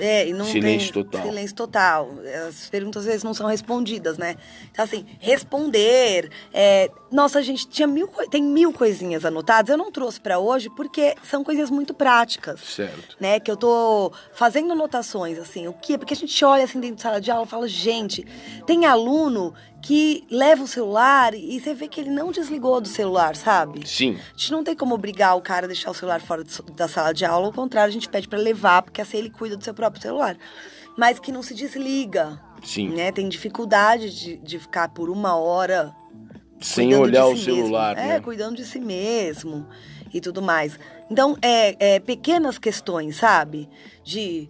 [0.00, 1.22] É, e não silêncio tem total.
[1.22, 2.10] silêncio total.
[2.48, 4.36] As perguntas às vezes não são respondidas, né?
[4.70, 6.30] Então, assim, responder.
[6.52, 6.90] É...
[7.10, 9.70] Nossa, gente, tinha mil, tem mil coisinhas anotadas.
[9.70, 12.60] Eu não trouxe para hoje porque são coisas muito práticas.
[12.60, 13.16] Certo.
[13.20, 13.38] Né?
[13.38, 15.68] Que eu tô fazendo anotações, assim.
[15.68, 15.98] O que?
[15.98, 18.26] Porque a gente olha assim dentro de sala de aula e fala, gente,
[18.66, 23.34] tem aluno que leva o celular e você vê que ele não desligou do celular,
[23.34, 23.86] sabe?
[23.88, 24.18] Sim.
[24.18, 27.14] A gente não tem como obrigar o cara a deixar o celular fora da sala
[27.14, 29.72] de aula, ao contrário, a gente pede para levar, porque assim ele cuida do seu
[29.72, 30.36] próprio celular.
[30.96, 32.40] Mas que não se desliga.
[32.62, 32.90] Sim.
[32.90, 33.10] Né?
[33.10, 35.94] Tem dificuldade de, de ficar por uma hora
[36.60, 38.10] sem olhar si o celular, mesmo.
[38.10, 38.16] né?
[38.16, 39.66] É, cuidando de si mesmo
[40.12, 40.78] e tudo mais.
[41.10, 43.66] Então, é, é pequenas questões, sabe?
[44.04, 44.48] De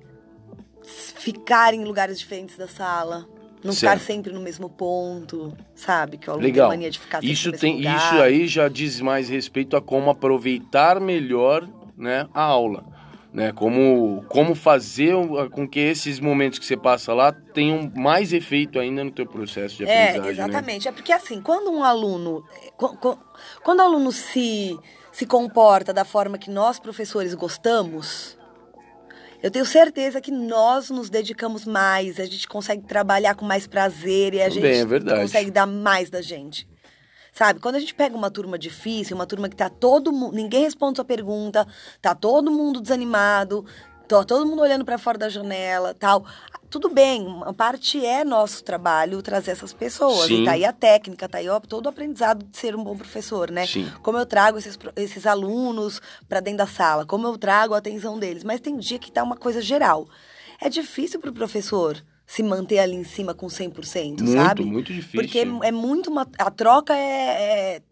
[0.82, 3.28] ficar em lugares diferentes da sala
[3.62, 4.00] não certo.
[4.00, 6.16] ficar sempre no mesmo ponto, sabe?
[6.16, 6.68] Que o aluno Legal.
[6.68, 7.96] tem mania de ficar sempre isso no tem lugar.
[7.96, 12.84] Isso aí já diz mais respeito a como aproveitar melhor né, a aula.
[13.32, 15.14] Né, como, como fazer
[15.52, 19.76] com que esses momentos que você passa lá tenham mais efeito ainda no teu processo
[19.76, 20.30] de é, aprendizagem.
[20.30, 20.84] É, exatamente.
[20.86, 20.88] Né?
[20.88, 22.44] É porque assim, quando um aluno...
[23.62, 24.76] Quando o aluno se,
[25.12, 28.36] se comporta da forma que nós, professores, gostamos
[29.42, 34.34] eu tenho certeza que nós nos dedicamos mais, a gente consegue trabalhar com mais prazer
[34.34, 36.68] e a Também gente é consegue dar mais da gente.
[37.32, 40.64] Sabe, quando a gente pega uma turma difícil, uma turma que tá todo mundo, ninguém
[40.64, 41.66] responde sua pergunta,
[42.02, 43.64] tá todo mundo desanimado,
[44.18, 46.24] tá todo mundo olhando para fora da janela, tal
[46.70, 50.28] tudo bem, uma parte é nosso trabalho trazer essas pessoas.
[50.28, 50.42] Sim.
[50.42, 52.96] E tá aí a técnica, tá aí ó, todo o aprendizado de ser um bom
[52.96, 53.66] professor, né?
[53.66, 53.90] Sim.
[54.02, 58.20] Como eu trago esses, esses alunos para dentro da sala, como eu trago a atenção
[58.20, 58.44] deles.
[58.44, 60.06] Mas tem dia que tá uma coisa geral.
[60.60, 64.64] É difícil para o professor se manter ali em cima com 100%, Muito, sabe?
[64.64, 65.20] muito difícil.
[65.20, 67.82] Porque é muito uma, a troca é- é-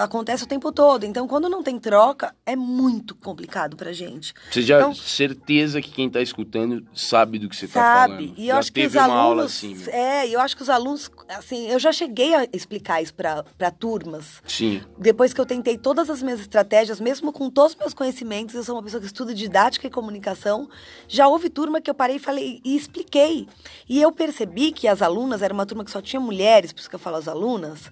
[0.00, 1.04] acontece o tempo todo.
[1.04, 4.34] Então, quando não tem troca, é muito complicado pra gente.
[4.50, 8.12] Você já Então- certeza que quem tá escutando sabe do que você tá Sabe?
[8.28, 8.34] falando.
[8.38, 9.44] E eu já acho que os alunos.
[9.46, 9.74] assim.
[9.74, 9.88] meu.
[9.94, 14.42] é, eu acho que os alunos, assim, eu já cheguei a explicar isso pra turmas.
[14.46, 14.82] Sim.
[14.98, 18.64] Depois que eu tentei todas as minhas estratégias, mesmo com todos os meus conhecimentos, eu
[18.64, 20.68] sou uma pessoa que estuda didática e comunicação.
[21.08, 23.46] Já houve turma que eu parei e falei e expliquei.
[23.88, 26.88] E eu percebi que as alunas, era uma turma que só tinha mulheres, por isso
[26.90, 27.90] que eu falo as alunas,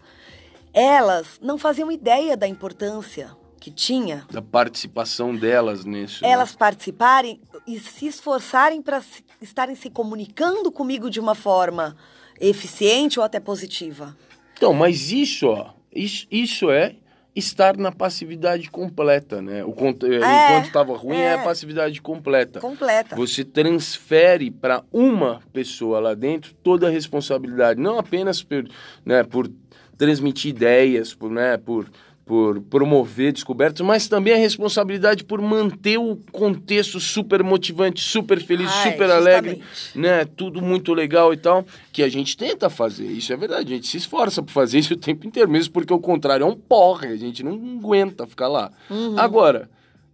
[0.72, 3.30] elas não faziam ideia da importância
[3.60, 6.22] que tinha Da participação delas nisso.
[6.24, 6.30] né?
[6.30, 9.00] elas participarem e se esforçarem para
[9.40, 11.96] estarem se comunicando comigo de uma forma
[12.40, 14.16] eficiente ou até positiva.
[14.56, 16.96] Então, mas isso, ó, isso, isso é
[17.34, 19.64] estar na passividade completa, né?
[19.64, 21.22] O cont- enquanto estava ruim é.
[21.26, 21.34] é.
[21.34, 22.60] a passividade completa.
[22.60, 23.16] Completa.
[23.16, 28.64] Você transfere para uma pessoa lá dentro toda a responsabilidade, não apenas por,
[29.04, 29.48] né, por
[29.96, 31.86] transmitir ideias, por, né, por,
[32.24, 38.70] por promover descobertas, mas também a responsabilidade por manter o contexto super motivante, super feliz,
[38.72, 39.98] Ai, super alegre, justamente.
[39.98, 40.24] né?
[40.24, 43.06] Tudo muito legal e tal, que a gente tenta fazer.
[43.06, 45.92] Isso é verdade, a gente se esforça por fazer isso o tempo inteiro, mesmo porque
[45.92, 48.70] o contrário é um porre, a gente não aguenta ficar lá.
[48.88, 49.18] Uhum.
[49.18, 49.68] Agora,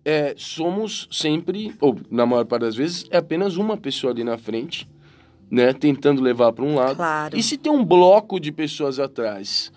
[0.04, 4.38] é, somos sempre, ou na maior parte das vezes, é apenas uma pessoa ali na
[4.38, 4.88] frente,
[5.50, 6.96] né, tentando levar para um lado.
[6.96, 7.36] Claro.
[7.36, 9.72] E se tem um bloco de pessoas atrás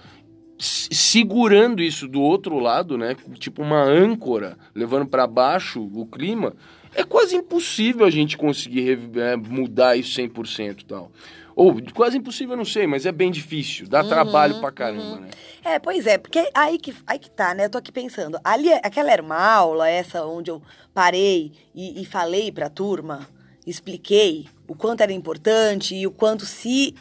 [0.61, 6.53] segurando isso do outro lado, né, tipo uma âncora, levando para baixo o clima,
[6.93, 11.11] é quase impossível a gente conseguir é, mudar isso 100% e tal.
[11.55, 15.29] Ou quase impossível, eu não sei, mas é bem difícil, dá trabalho pra caramba, né?
[15.63, 17.65] É, pois é, porque aí que, aí que tá, né?
[17.65, 18.39] Eu tô aqui pensando.
[18.43, 20.61] Ali, aquela era uma aula, essa onde eu
[20.93, 23.27] parei e, e falei pra turma,
[23.65, 26.95] expliquei o quanto era importante e o quanto se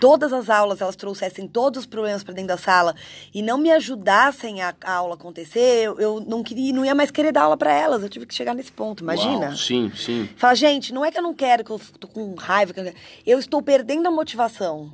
[0.00, 2.94] todas as aulas elas trouxessem todos os problemas pra dentro da sala
[3.32, 7.10] e não me ajudassem a, a aula acontecer, eu, eu não queria, não ia mais
[7.10, 8.02] querer dar aula pra elas.
[8.02, 9.48] Eu tive que chegar nesse ponto, imagina.
[9.48, 10.26] Uau, sim, sim.
[10.34, 12.92] Fala, gente, não é que eu não quero, que eu tô com raiva, que eu,
[13.26, 14.90] eu estou perdendo a motivação.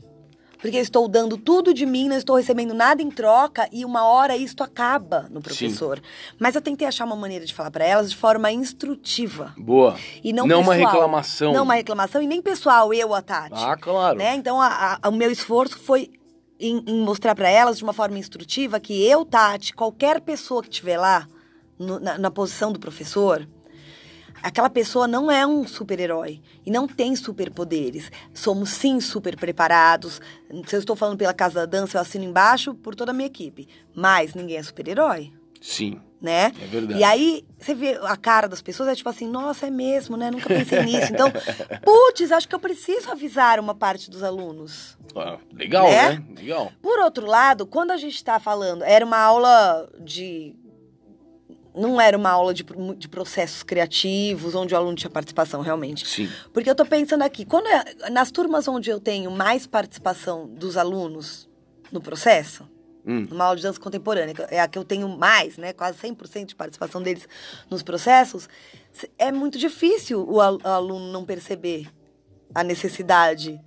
[0.61, 4.05] Porque eu estou dando tudo de mim, não estou recebendo nada em troca e uma
[4.05, 6.01] hora isto acaba no professor.
[6.39, 9.55] Mas eu tentei achar uma maneira de falar para elas de forma instrutiva.
[9.57, 9.97] Boa.
[10.23, 10.93] E não, uma pessoal.
[10.93, 11.53] reclamação.
[11.53, 13.55] Não uma reclamação e nem pessoal, eu, a Tati.
[13.57, 14.19] Ah, claro.
[14.19, 14.35] Né?
[14.35, 16.11] Então, a- a- o meu esforço foi
[16.59, 20.69] em, em mostrar para elas de uma forma instrutiva que eu, Tati, qualquer pessoa que
[20.69, 21.27] estiver lá,
[21.79, 23.49] no- na, na posição do professor,
[24.43, 28.11] aquela pessoa não é um super-herói e não tem superpoderes.
[28.35, 30.21] Somos sim super preparados.
[30.67, 33.27] Se eu estou falando pela Casa da Dança, eu assino embaixo por toda a minha
[33.27, 33.69] equipe.
[33.95, 36.53] Mas ninguém é super-herói Sim, né?
[36.59, 36.99] É verdade.
[37.01, 40.31] E aí, você vê a cara das pessoas, é tipo assim, nossa, é mesmo, né?
[40.31, 41.13] Nunca pensei nisso.
[41.13, 41.31] Então,
[41.85, 44.97] putz, acho que eu preciso avisar uma parte dos alunos.
[45.15, 46.13] Ah, legal, Né?
[46.13, 46.25] né?
[46.39, 46.73] Legal.
[46.81, 50.55] Por outro lado, quando a gente está falando, era uma aula de.
[51.75, 52.65] Não era uma aula de,
[52.97, 56.07] de processos criativos, onde o aluno tinha participação realmente.
[56.07, 56.29] Sim.
[56.53, 60.77] Porque eu tô pensando aqui, quando é- nas turmas onde eu tenho mais participação dos
[60.77, 61.49] alunos
[61.93, 62.69] no processo,
[63.07, 63.27] Hum.
[63.31, 66.55] numa aula de dança contemporânea, é a que eu tenho mais, né, quase 100% de
[66.55, 67.27] participação deles
[67.71, 68.49] nos processos,
[69.17, 71.89] é muito difícil o al- aluno não perceber
[72.55, 73.59] a necessidade.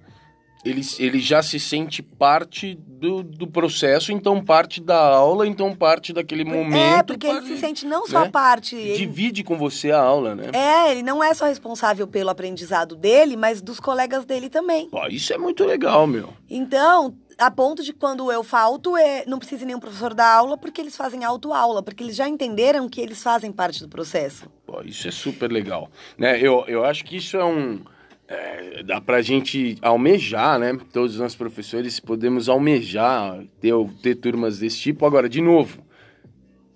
[0.65, 6.13] Ele, ele já se sente parte do, do processo, então parte da aula, então parte
[6.13, 6.77] daquele momento.
[6.99, 8.29] é, porque ele para- se sente não só né?
[8.29, 8.75] parte...
[8.75, 10.45] ele- Divide com você a aula, né?
[10.53, 14.89] É, ele não é só responsável pelo aprendizado dele, mas dos colegas dele também.
[14.89, 16.33] Pô, isso é muito legal, meu.
[16.49, 20.79] Então, a ponto de quando eu falto, é, não precisa nenhum professor dar aula, porque
[20.79, 24.45] eles fazem autoaula, porque eles já entenderam que eles fazem parte do processo.
[24.65, 25.89] Pô, isso é super legal.
[26.17, 26.39] Né?
[26.39, 27.81] Eu, eu acho que isso é um.
[28.27, 30.77] É, dá pra gente almejar, né?
[30.91, 35.05] Todos nós professores podemos almejar ter, ter turmas desse tipo.
[35.05, 35.79] Agora, de novo,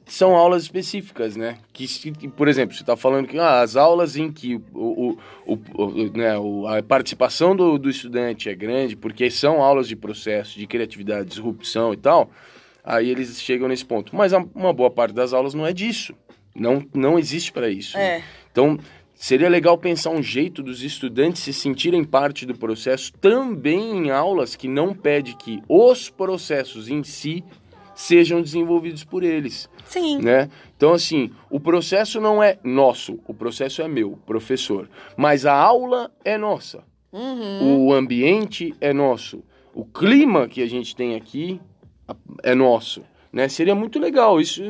[0.05, 1.57] são aulas específicas, né?
[1.73, 1.85] Que,
[2.29, 6.31] por exemplo, você está falando que ah, as aulas em que o, o, o, né,
[6.77, 11.93] a participação do, do estudante é grande, porque são aulas de processo, de criatividade, disrupção
[11.93, 12.29] e tal,
[12.83, 14.15] aí eles chegam nesse ponto.
[14.15, 16.13] Mas a- uma boa parte das aulas não é disso.
[16.55, 17.97] Não, não existe para isso.
[17.97, 18.17] né?
[18.19, 18.23] É.
[18.51, 18.79] Então,
[19.17, 24.55] seria legal pensar um jeito dos estudantes se sentirem parte do processo também em aulas
[24.55, 27.43] que não pede que os processos em si
[27.95, 30.19] sejam desenvolvidos por eles Sim.
[30.21, 30.49] né?
[30.75, 34.89] Então, assim, o processo não é nosso, o processo é meu, professor.
[35.15, 36.83] Mas a aula é nossa.
[37.11, 37.87] Uhum.
[37.87, 39.43] O ambiente é nosso.
[39.73, 41.59] O clima que a gente tem aqui
[42.43, 43.01] é nosso.
[43.37, 43.47] Né?
[43.47, 44.63] Seria muito legal isso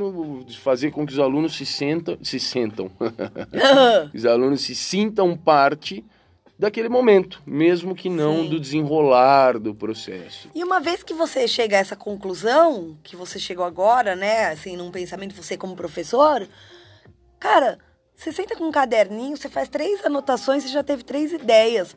[0.59, 2.91] fazer com que os alunos se sentam, se sentam,
[4.13, 6.03] os alunos se sintam parte
[6.59, 8.49] daquele momento, mesmo que não Sim.
[8.49, 10.49] do desenrolar do processo.
[10.53, 14.75] E uma vez que você chega a essa conclusão, que você chegou agora, né, assim,
[14.75, 16.45] num pensamento, você como professor,
[17.39, 17.79] cara,
[18.17, 21.93] você senta com um caderninho, você faz três anotações, você já teve três ideias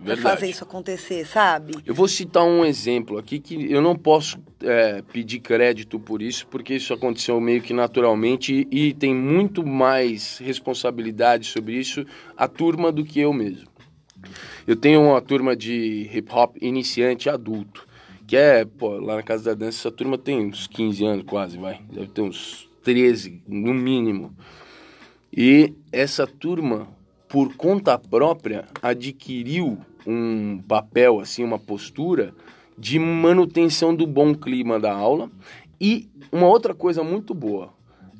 [0.00, 0.20] verdade.
[0.20, 1.74] fazer isso acontecer, sabe?
[1.86, 6.48] Eu vou citar um exemplo aqui que eu não posso é, pedir crédito por isso,
[6.48, 12.04] porque isso aconteceu meio que naturalmente e tem muito mais responsabilidade sobre isso
[12.36, 13.68] a turma do que eu mesmo.
[14.66, 17.86] Eu tenho uma turma de hip hop iniciante adulto,
[18.26, 21.56] que é, pô, lá na Casa da Dança, essa turma tem uns 15 anos quase,
[21.56, 21.80] vai.
[21.92, 24.34] Deve ter uns 13, no mínimo.
[25.34, 26.88] E essa turma,
[27.28, 32.34] por conta própria, adquiriu um papel, assim, uma postura
[32.76, 35.30] de manutenção do bom clima da aula.
[35.80, 37.72] E uma outra coisa muito boa,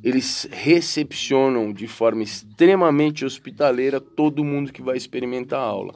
[0.02, 5.94] eles recepcionam de forma extremamente hospitaleira todo mundo que vai experimentar a aula.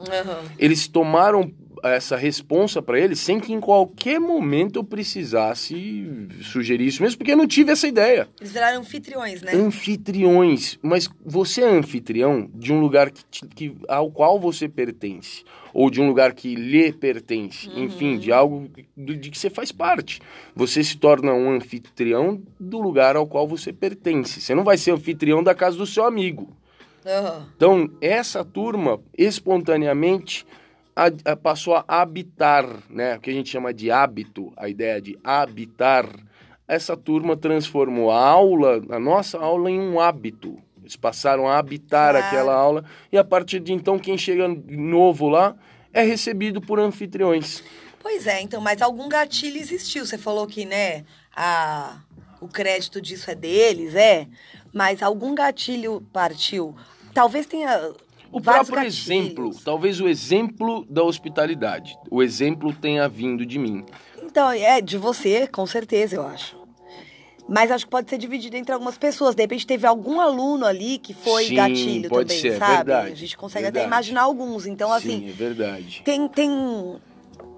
[0.57, 1.51] Eles tomaram
[1.83, 6.07] essa responsa para eles sem que em qualquer momento eu precisasse
[6.41, 8.27] sugerir isso mesmo, porque eu não tive essa ideia.
[8.39, 9.51] Eles viraram anfitriões, né?
[9.53, 15.89] Anfitriões, mas você é anfitrião de um lugar que, que- ao qual você pertence, ou
[15.89, 20.19] de um lugar que lhe pertence, enfim, de algo de, de que você faz parte.
[20.55, 24.41] Você se torna um anfitrião do lugar ao qual você pertence.
[24.41, 26.55] Você não vai ser anfitrião da casa do seu amigo.
[27.55, 30.45] Então, essa turma, espontaneamente,
[31.05, 33.15] a- passou a habitar, né?
[33.15, 36.07] O que a gente chama de hábito, a ideia de habitar.
[36.67, 40.57] Essa turma transformou a aula, a nossa aula, em um hábito.
[40.81, 42.25] Eles passaram a habitar Claro.
[42.25, 45.55] aquela aula e a partir de então, quem chega novo lá
[45.93, 47.63] é recebido por anfitriões.
[48.01, 50.05] Pois é, então, mas algum gatilho existiu.
[50.05, 51.03] Você falou que, né,
[51.35, 51.97] a,
[52.39, 54.27] o crédito disso é deles, é,
[54.73, 56.75] mas algum gatilho partiu.
[57.13, 57.91] Talvez tenha.
[58.31, 59.09] O vários próprio gatilhos.
[59.09, 61.97] exemplo, talvez o exemplo da hospitalidade.
[62.11, 63.85] O exemplo tenha vindo de mim.
[64.23, 66.57] Então, é de você, com certeza, eu acho.
[67.49, 69.33] Mas acho que pode ser dividido entre algumas pessoas.
[69.33, 72.75] De repente teve algum aluno ali que foi Sim, gatilho pode também, ser, é sabe?
[72.75, 73.87] verdade, a gente consegue até verdade.
[73.87, 74.65] imaginar alguns.
[74.65, 76.01] Então, assim, Sim, é verdade.
[76.03, 76.51] tem, tem.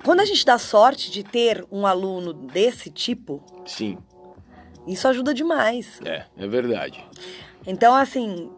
[0.06, 3.98] Quando a gente dá sorte de ter um aluno desse tipo, Sim,
[4.88, 6.00] isso ajuda demais.
[6.06, 7.04] é, é verdade.
[7.66, 8.50] Então, assim,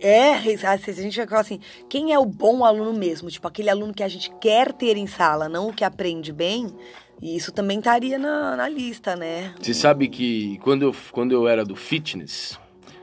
[0.00, 0.34] é.
[0.34, 3.30] A gente vai falar assim: quem é o bom aluno mesmo?
[3.30, 6.68] Tipo, aquele aluno que a gente quer ter em sala, não o que aprende bem.
[7.20, 9.54] E isso também estaria na, na lista, né?
[9.60, 12.58] Você sabe que quando eu, quando eu era do fitness,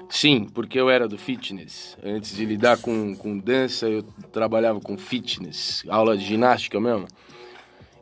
[0.08, 4.98] sim, porque eu era do fitness, antes de lidar com, com dança, eu trabalhava com
[4.98, 7.08] fitness, aula de ginástica mesmo.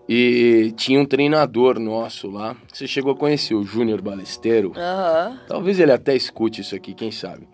[0.10, 4.74] E tinha um treinador nosso lá, você chegou a conhecer, o Júnior Balesteiro.
[4.76, 5.40] Aham.
[5.48, 7.48] Talvez ele até escute isso aqui, quem sabe.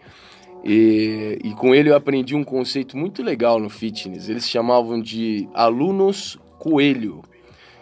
[0.67, 4.27] E, e com ele eu aprendi um conceito muito legal no fitness.
[4.27, 7.21] Eles chamavam de alunos coelho.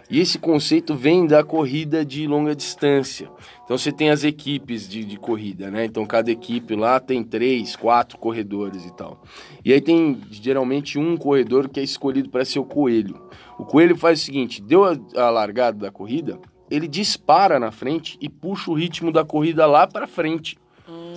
[0.07, 3.27] E esse conceito vem da corrida de longa distância.
[3.63, 5.85] Então você tem as equipes de, de corrida, né?
[5.85, 9.23] Então cada equipe lá tem três, quatro corredores e tal.
[9.63, 13.19] E aí tem geralmente um corredor que é escolhido para ser o coelho.
[13.57, 18.15] O coelho faz o seguinte: deu a, a largada da corrida, ele dispara na frente
[18.21, 20.55] e puxa o ritmo da corrida lá para frente.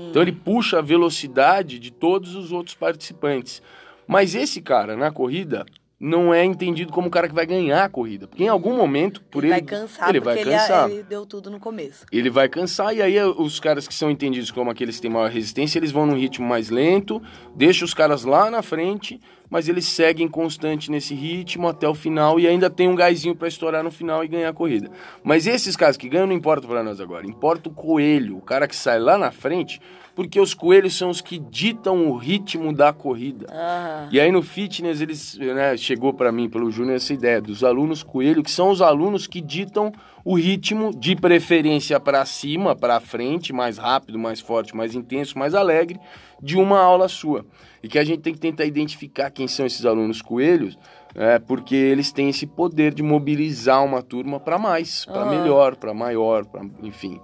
[0.09, 3.62] Então ele puxa a velocidade de todos os outros participantes.
[4.07, 5.66] Mas esse cara na corrida
[6.01, 9.21] não é entendido como o cara que vai ganhar a corrida, porque em algum momento
[9.23, 10.90] por ele ele vai cansar, ele porque vai ele, cansar.
[10.90, 12.07] ele deu tudo no começo.
[12.12, 15.29] Ele vai cansar e aí os caras que são entendidos como aqueles que têm maior
[15.29, 17.21] resistência, eles vão num ritmo mais lento,
[17.55, 22.38] deixa os caras lá na frente, mas eles seguem constante nesse ritmo até o final
[22.38, 24.90] e ainda tem um gásinho para estourar no final e ganhar a corrida.
[25.22, 28.68] Mas esses caras que ganham não importa para nós agora, importa o coelho, o cara
[28.68, 29.80] que sai lá na frente,
[30.14, 33.46] porque os coelhos são os que ditam o ritmo da corrida.
[33.50, 34.08] Aham.
[34.11, 38.02] E aí no fitness eles, né, chegou para mim pelo Júnior essa ideia dos alunos
[38.02, 39.92] coelho, que são os alunos que ditam
[40.24, 45.54] o ritmo de preferência para cima, para frente, mais rápido, mais forte, mais intenso, mais
[45.54, 45.98] alegre
[46.42, 47.46] de uma aula sua.
[47.82, 50.78] E que a gente tem que tentar identificar quem são esses alunos coelhos,
[51.14, 55.26] é, porque eles têm esse poder de mobilizar uma turma para mais, para Ah.
[55.26, 57.20] melhor, para maior, para enfim.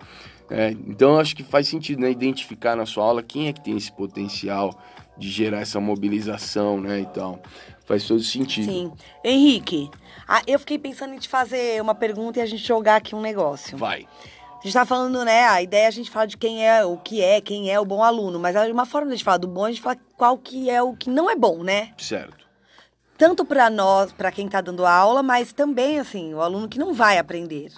[0.50, 3.76] É, então acho que faz sentido né, identificar na sua aula quem é que tem
[3.76, 4.78] esse potencial
[5.16, 7.40] de gerar essa mobilização, né, e tal.
[7.86, 8.64] Faz todo sentido.
[8.70, 8.92] Sim.
[9.22, 9.90] Henrique,
[10.46, 13.76] eu fiquei pensando em te fazer uma pergunta e a gente jogar aqui um negócio.
[13.76, 14.06] Vai.
[14.64, 15.44] A gente tá falando, né?
[15.44, 17.85] A ideia é a gente falar de quem é, o que é, quem é o
[17.85, 18.38] bom aluno.
[18.38, 20.70] Mas uma forma de a gente falar do bom, é a gente falar qual que
[20.70, 21.92] é o que não é bom, né?
[21.99, 22.47] Certo.
[23.18, 26.95] Tanto para nós, para quem tá dando aula, mas também, assim, o aluno que não
[26.95, 27.72] vai aprender.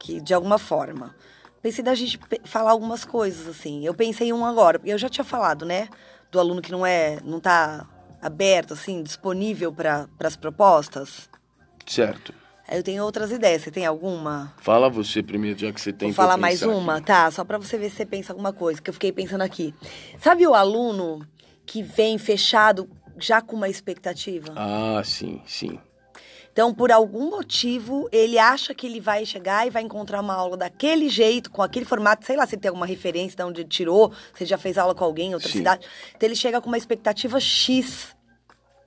[0.00, 1.14] Que, de alguma forma.
[1.60, 3.84] Pensei da gente falar algumas coisas, assim.
[3.84, 5.90] Eu pensei em um agora, porque eu já tinha falado, né?
[6.32, 7.86] Do aluno que não é, não tá
[8.22, 11.28] aberto, assim, disponível para as propostas?
[11.86, 12.32] Certo.
[12.76, 13.62] Eu tenho outras ideias.
[13.62, 14.52] Você tem alguma?
[14.58, 17.06] Fala você primeiro, já que você tem Vou falar mais uma, aqui.
[17.06, 17.30] tá?
[17.30, 19.74] Só para você ver se você pensa alguma coisa, que eu fiquei pensando aqui.
[20.18, 21.26] Sabe o aluno
[21.66, 24.52] que vem fechado já com uma expectativa?
[24.56, 25.78] Ah, sim, sim.
[26.52, 30.56] Então, por algum motivo, ele acha que ele vai chegar e vai encontrar uma aula
[30.56, 33.68] daquele jeito, com aquele formato, sei lá, se ele tem alguma referência de onde ele
[33.68, 35.58] tirou, se já fez aula com alguém em outra Sim.
[35.58, 35.84] cidade.
[36.14, 38.14] Então, ele chega com uma expectativa X.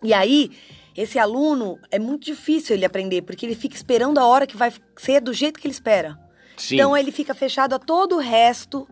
[0.02, 0.52] E aí,
[0.98, 4.74] esse aluno, é muito difícil ele aprender, porque ele fica esperando a hora que vai
[4.98, 6.18] ser do jeito que ele espera.
[6.58, 6.74] Sim.
[6.76, 8.88] Então, ele fica fechado a todo o resto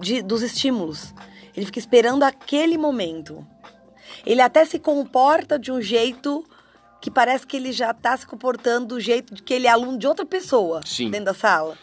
[0.00, 1.12] de- dos estímulos.
[1.56, 3.44] Ele fica esperando aquele momento.
[4.24, 6.44] Ele até se comporta de um jeito
[7.00, 9.98] que parece que ele já tá se comportando do jeito de que ele é aluno
[9.98, 11.10] de outra pessoa Sim.
[11.10, 11.76] dentro da sala.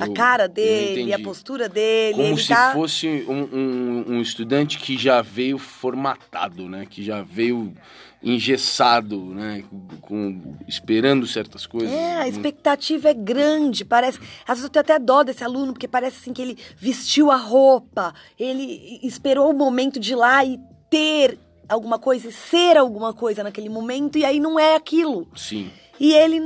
[0.00, 2.72] A Eu- cara eu dele, a postura dele, Como se tá...
[2.72, 6.86] fosse um, um- um estudante que já veio formatado, né?
[6.88, 7.74] Que já veio
[8.22, 9.64] engessado, né?
[10.00, 11.90] Com, esperando certas coisas.
[11.90, 14.18] É, a expectativa é grande, parece.
[14.46, 17.36] Às vezes eu tenho até dó desse aluno, porque parece assim que ele vestiu a
[17.36, 20.58] roupa, ele esperou o momento de ir lá e
[20.88, 25.26] ter alguma coisa, e ser alguma coisa naquele momento, e aí não é aquilo.
[25.34, 25.70] Sim.
[25.98, 26.40] E ele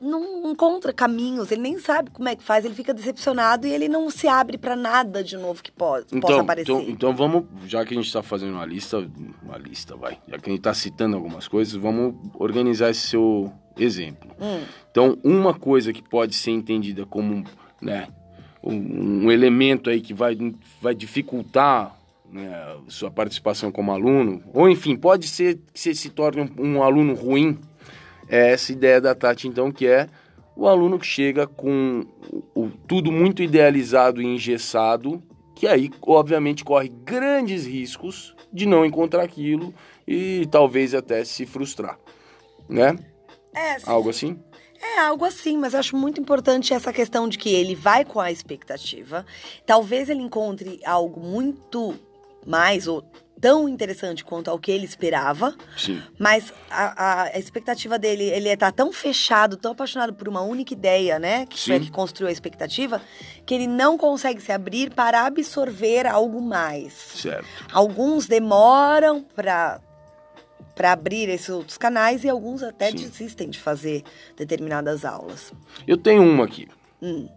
[0.00, 3.88] não encontra caminhos, ele nem sabe como é que faz, ele fica decepcionado e ele
[3.88, 6.70] não se abre pra nada de novo que pode, possa Então, aparecer.
[6.72, 8.98] então, então vamos, já que a gente está fazendo uma lista,
[9.42, 10.18] uma lista, vai.
[10.28, 14.30] Já que a gente está citando algumas coisas, vamos organizar esse seu exemplo.
[14.40, 14.62] Hum.
[14.90, 17.44] Então, uma coisa que pode ser entendida como,
[17.82, 18.08] né,
[18.62, 20.36] um, um elemento aí que vai,
[20.80, 21.96] vai dificultar
[22.30, 26.82] né, sua participação como aluno, ou enfim, pode ser que você se torne um, um
[26.82, 27.58] aluno ruim,
[28.28, 30.08] é essa ideia da Tati, então, que é
[30.56, 32.04] o aluno que chega com
[32.54, 35.22] o, tudo muito idealizado e engessado,
[35.54, 39.72] que aí, obviamente, corre grandes riscos de não encontrar aquilo
[40.06, 41.98] e talvez até se frustrar,
[42.68, 42.96] né?
[43.54, 44.38] É, Algo assim?
[44.80, 48.20] É algo assim, mas eu acho muito importante essa questão de que ele vai com
[48.20, 49.26] a expectativa.
[49.66, 51.98] Talvez ele encontre algo muito
[52.48, 53.02] mais ou
[53.40, 56.02] tão interessante quanto ao que ele esperava, Sim.
[56.18, 61.20] mas a, a- expectativa dele, ele tá tão fechado, tão apaixonado por uma única ideia,
[61.20, 61.46] né?
[61.46, 61.84] Que foi a Sim.
[61.84, 63.00] que construiu a expectativa,
[63.46, 66.92] que ele não consegue se abrir para absorver algo mais.
[66.92, 67.46] Certo.
[67.72, 69.80] Alguns demoram para
[70.74, 72.96] para abrir esses outros canais e alguns até Sim.
[72.98, 74.04] desistem de fazer
[74.36, 75.52] determinadas aulas.
[75.88, 76.68] Eu tenho uma aqui.
[77.02, 77.28] Hum.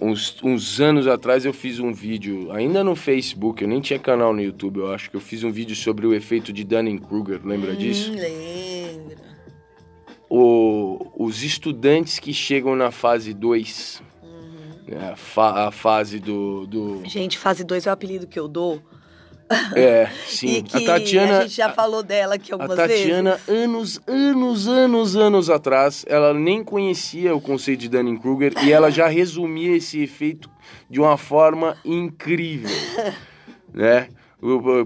[0.00, 4.32] Uns, uns anos atrás eu fiz um vídeo, ainda no Facebook, eu nem tinha canal
[4.32, 7.76] no YouTube, eu acho que eu fiz um vídeo sobre o efeito de Dunning-Kruger, lembra
[7.76, 8.10] disso?
[8.10, 9.16] Hum, lembra.
[10.30, 15.12] O- os estudantes que chegam na fase 2, Uhum.
[15.12, 17.02] a, fa- a fase do, do...
[17.04, 18.80] Gente, fase 2 é o apelido que eu dou.
[19.74, 20.62] É, sim.
[20.62, 23.48] que a Tatiana, a gente já falou dela aqui a algumas Tatiana, vezes.
[23.48, 29.06] anos, anos, anos, anos atrás, ela nem conhecia o conceito de Dunning-Kruger e ela já
[29.06, 30.50] resumia esse efeito
[30.90, 32.70] de uma forma incrível,
[33.72, 34.08] né?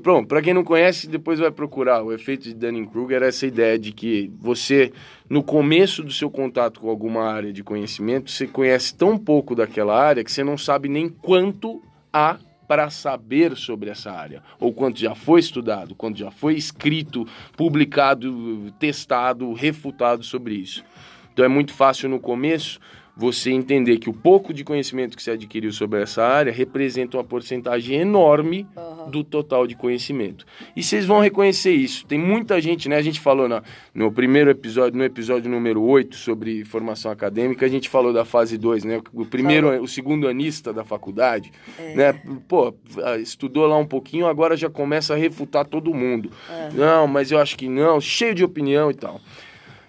[0.03, 2.03] Pronto, para quem não conhece, depois vai procurar.
[2.03, 4.93] O efeito de Dunning-Kruger é essa ideia de que você,
[5.29, 10.01] no começo do seu contato com alguma área de conhecimento, você conhece tão pouco daquela
[10.01, 11.83] área que você não sabe nem quanto
[12.13, 12.39] há
[12.71, 18.73] para saber sobre essa área, ou quanto já foi estudado, quanto já foi escrito, publicado,
[18.79, 20.85] testado, refutado sobre isso.
[21.33, 22.79] Então é muito fácil no começo
[23.21, 27.23] você entender que o pouco de conhecimento que você adquiriu sobre essa área representa uma
[27.25, 29.11] porcentagem enorme Aham.
[29.11, 30.47] do total de conhecimento.
[30.75, 32.07] E vocês vão reconhecer isso.
[32.07, 32.97] Tem muita gente, né?
[32.97, 33.63] A gente falou na-
[33.95, 38.57] no primeiro episódio, no episódio número 8 sobre formação acadêmica, a gente falou da fase
[38.57, 39.03] 2, né?
[39.13, 41.53] O primeiro, o segundo anista da faculdade,
[41.95, 42.15] né?
[42.49, 42.75] Pô,
[43.21, 46.31] estudou lá um pouquinho, agora já começa a refutar todo mundo.
[46.75, 49.21] Não, mas eu acho que não, cheio de opinião e tal.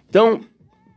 [0.10, 0.42] Então,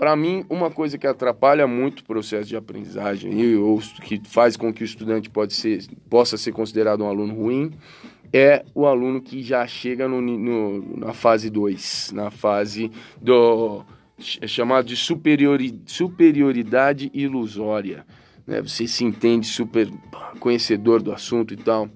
[0.04, 4.54] para mim, uma coisa que atrapalha muito o processo de aprendizagem e ou que faz
[4.54, 7.72] com que o estudante pode ser, possa ser considerado um aluno ruim
[8.30, 13.82] é o aluno que já chega no, no- na fase 2, na fase do
[14.18, 18.04] ch- chamado de superiori, superioridade ilusória.
[18.46, 18.60] Né?
[18.60, 19.88] Você se entende super
[20.38, 21.88] conhecedor do assunto e tal.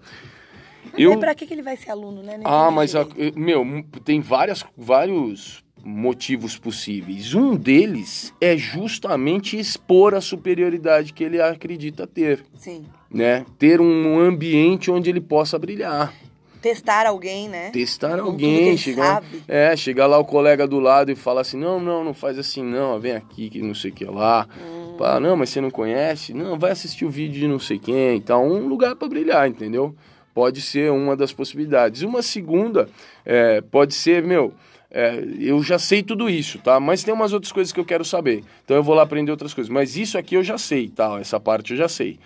[0.95, 2.39] Aí pra que, que ele vai ser aluno, né?
[2.39, 3.07] Não Ah, mas, a-
[3.37, 3.67] meu,
[4.03, 7.35] tem várias, vários motivos possíveis.
[7.35, 12.85] Um deles é justamente expor a superioridade que ele acredita ter, Sim.
[13.11, 13.47] né?
[13.59, 16.13] Ter um ambiente onde ele possa brilhar.
[16.61, 17.71] Testar alguém, né?
[17.71, 19.43] Testar alguém, chegar, sabe.
[19.47, 22.63] é, chegar lá o colega do lado e falar assim, não, não, não faz assim
[22.63, 24.47] não, vem aqui que não sei o que lá.
[24.61, 24.97] Hum.
[24.99, 26.35] Pá, não, mas você não conhece?
[26.35, 28.45] Não, vai assistir o vídeo de não sei quem e tal.
[28.45, 29.95] Um lugar para brilhar, entendeu?
[30.39, 32.03] pode ser uma das possibilidades.
[32.03, 32.89] Uma segunda
[33.27, 34.55] é, pode ser, meu,
[34.91, 36.81] é, eu já sei tudo isso, tá?
[36.81, 38.43] Mas tem umas outras coisas que eu quero saber.
[38.65, 39.71] Então eu vou lá aprender outras coisas.
[39.71, 41.19] Mas isso aqui eu já sei, tá?
[41.21, 42.19] Essa parte eu já sei.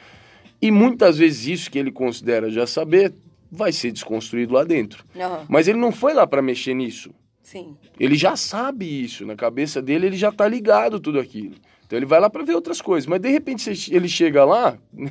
[0.60, 3.12] E muitas vezes isso que ele considera já saber
[3.50, 5.04] vai ser desconstruído lá dentro.
[5.16, 5.44] Aham.
[5.48, 7.10] Mas ele não foi lá para mexer nisso.
[7.42, 7.76] Sim.
[7.98, 11.56] Ele já sabe isso, na cabeça dele ele já tá ligado tudo aquilo.
[11.92, 15.10] Então ele vai lá para ver outras coisas, mas de repente ele chega lá, né,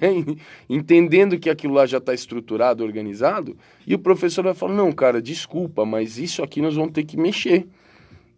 [0.68, 3.56] entendendo que aquilo lá já está estruturado, organizado,
[3.86, 7.16] e o professor vai falar: "Não, cara, desculpa, mas isso aqui nós vamos ter que
[7.18, 7.68] mexer".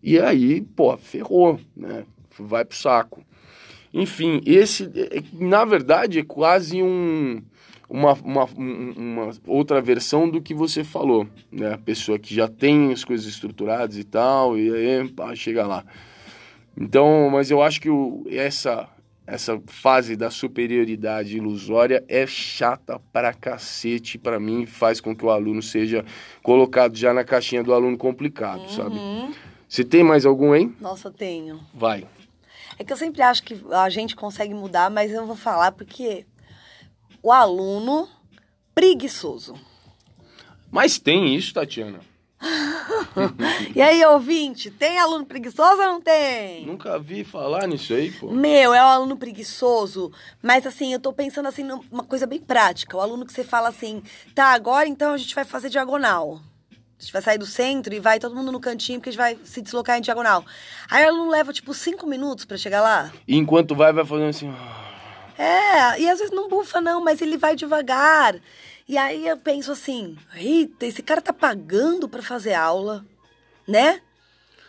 [0.04, 2.04] E aí, pô, ferrou, né?
[2.38, 3.24] Vai pro saco.
[3.94, 7.42] Enfim, esse, é- é- na verdade, é quase um,
[7.90, 11.76] uma, uma, um- uma outra versão do que você falou, né?
[11.76, 15.86] A pessoa que já tem as coisas estruturadas e tal, e aí, pá, chega lá.
[16.76, 18.90] Então, mas eu acho que o, essa,
[19.26, 25.30] essa fase da superioridade ilusória é chata pra cacete pra mim, faz com que o
[25.30, 26.04] aluno seja
[26.42, 28.96] colocado já na caixinha do aluno complicado, sabe?
[28.96, 29.34] Uhum.
[29.70, 30.76] Você tem mais algum, hein?
[30.80, 31.60] Nossa, tenho.
[31.74, 32.08] Vai.
[32.78, 36.26] É que eu sempre acho que a gente consegue mudar, mas eu vou falar porque
[37.22, 38.08] o aluno
[38.74, 39.56] preguiçoso.
[40.72, 42.00] Mas tem isso, Tatiana.
[43.76, 46.66] E aí, ouvinte, tem aluno preguiçoso ou não tem?
[46.66, 48.30] Nunca vi falar nisso aí, pô.
[48.32, 52.98] Meu, é o aluno preguiçoso, mas assim, eu tô pensando assim numa coisa bem prática.
[52.98, 54.04] O aluno que você fala assim,
[54.36, 56.40] tá, agora então a gente vai fazer diagonal.
[56.72, 59.20] A gente vai sair do centro e vai todo mundo no cantinho porque a gente
[59.20, 60.46] vai se deslocar em diagonal.
[60.90, 63.12] Aí o aluno leva tipo cinco minutos pra chegar lá.
[63.28, 64.54] E enquanto vai, vai fazendo assim.
[65.38, 68.36] É, e às vezes não bufa não, mas ele vai devagar.
[68.88, 73.06] E aí eu penso assim, eita, esse cara tá pagando pra fazer aula,
[73.68, 74.02] né?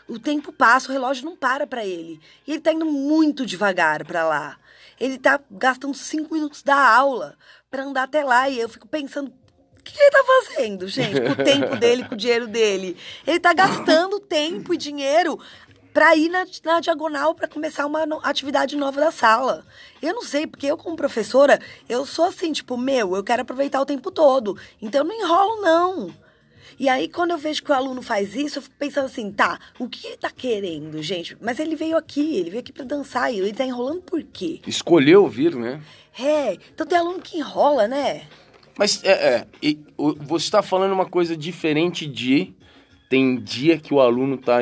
[0.06, 2.20] O tempo passa, o relógio não para pra ele.
[2.46, 4.58] E ele tá indo muito devagar pra lá.
[5.00, 7.36] Ele tá gastando cinco minutos da aula
[7.70, 8.48] pra andar até lá.
[8.48, 12.14] E eu fico pensando, o que ele tá fazendo, gente, com o tempo dele, com
[12.14, 12.96] o dinheiro dele?
[13.26, 15.40] Ele tá gastando tempo e dinheiro
[15.95, 19.64] pra ir na, na diagonal pra começar uma no- atividade nova da sala.
[20.03, 23.80] Eu não sei, porque eu, como professora, eu sou assim, tipo, meu, eu quero aproveitar
[23.80, 24.59] o tempo todo.
[24.82, 26.14] Então eu não enrolo, não.
[26.78, 29.61] E aí, quando eu vejo que o aluno faz isso, eu fico pensando assim, tá,
[29.78, 31.36] o que ele tá querendo, gente?
[31.40, 34.61] Mas ele veio aqui, ele veio aqui pra dançar, e ele tá enrolando por quê?
[34.66, 35.80] Escolheu vir, né?
[36.18, 38.22] É, então tem aluno que enrola, né?
[38.76, 42.53] Mas é, é e o- você está falando uma coisa diferente de
[43.09, 44.59] tem dia que o aluno tá,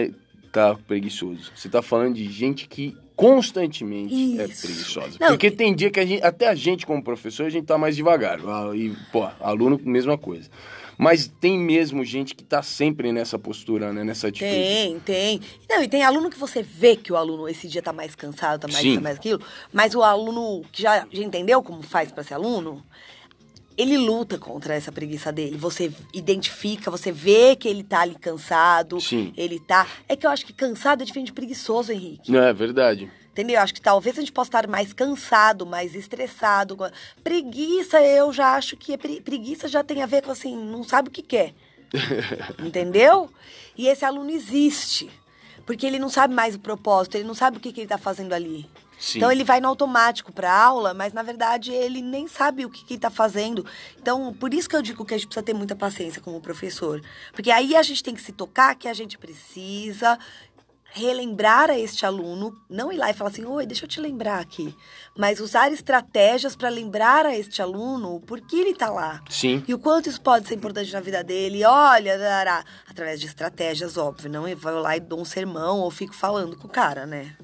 [0.52, 1.50] tá preguiçoso.
[1.56, 4.66] Você está falando de gente que constantemente é Isso.
[4.66, 5.16] preguiçosa.
[5.20, 7.78] Não, Porque tem dia que a gente, até a gente como professor, a gente tá
[7.78, 8.38] mais devagar.
[8.46, 10.50] Ah, E, pô, aluno, mesma coisa.
[10.98, 14.04] Mas tem mesmo gente que tá sempre nessa postura, né?
[14.04, 14.50] Nessa atitude.
[14.50, 15.40] Tem, tem.
[15.68, 18.60] Não, e tem aluno que você vê que o aluno esse dia tá mais cansado,
[18.60, 18.88] tá mais Sim.
[18.90, 19.40] isso, tá mais aquilo.
[19.72, 22.84] Mas o aluno que já, já entendeu como faz pra ser aluno,
[23.76, 25.56] ele luta contra essa preguiça dele.
[25.56, 29.00] Você identifica, você vê que ele tá ali cansado.
[29.00, 29.32] Sim.
[29.36, 29.86] Ele tá.
[30.08, 32.30] É que eu acho que cansado é diferente de preguiçoso, Henrique.
[32.30, 33.10] Não, é verdade.
[33.32, 33.60] Entendeu?
[33.60, 36.76] Acho que talvez a gente possa estar mais cansado, mais estressado.
[37.24, 40.84] Preguiça, eu já acho que é pre- preguiça já tem a ver com assim, não
[40.84, 41.54] sabe o que quer.
[42.62, 43.30] Entendeu?
[43.76, 45.08] E esse aluno existe.
[45.64, 47.96] Porque ele não sabe mais o propósito, ele não sabe o que, que ele está
[47.96, 48.68] fazendo ali.
[49.02, 49.18] Sim.
[49.18, 52.84] Então ele vai no automático para aula, mas na verdade ele nem sabe o que,
[52.84, 53.66] que ele está fazendo.
[54.00, 57.02] Então, por isso que eu digo que a gente precisa ter muita paciência como professor.
[57.32, 60.16] Porque aí a gente tem que se tocar que a gente precisa
[60.84, 64.38] relembrar a este aluno, não ir lá e falar assim, oi, deixa eu te lembrar
[64.38, 64.76] aqui,
[65.16, 69.20] mas usar estratégias para lembrar a este aluno por que ele está lá.
[69.28, 69.64] Sim.
[69.66, 71.64] E o quanto isso pode ser importante na vida dele.
[71.64, 74.30] Olha, dará, através de estratégias, óbvio.
[74.30, 77.34] Não eu vou lá e dou um sermão ou fico falando com o cara, né?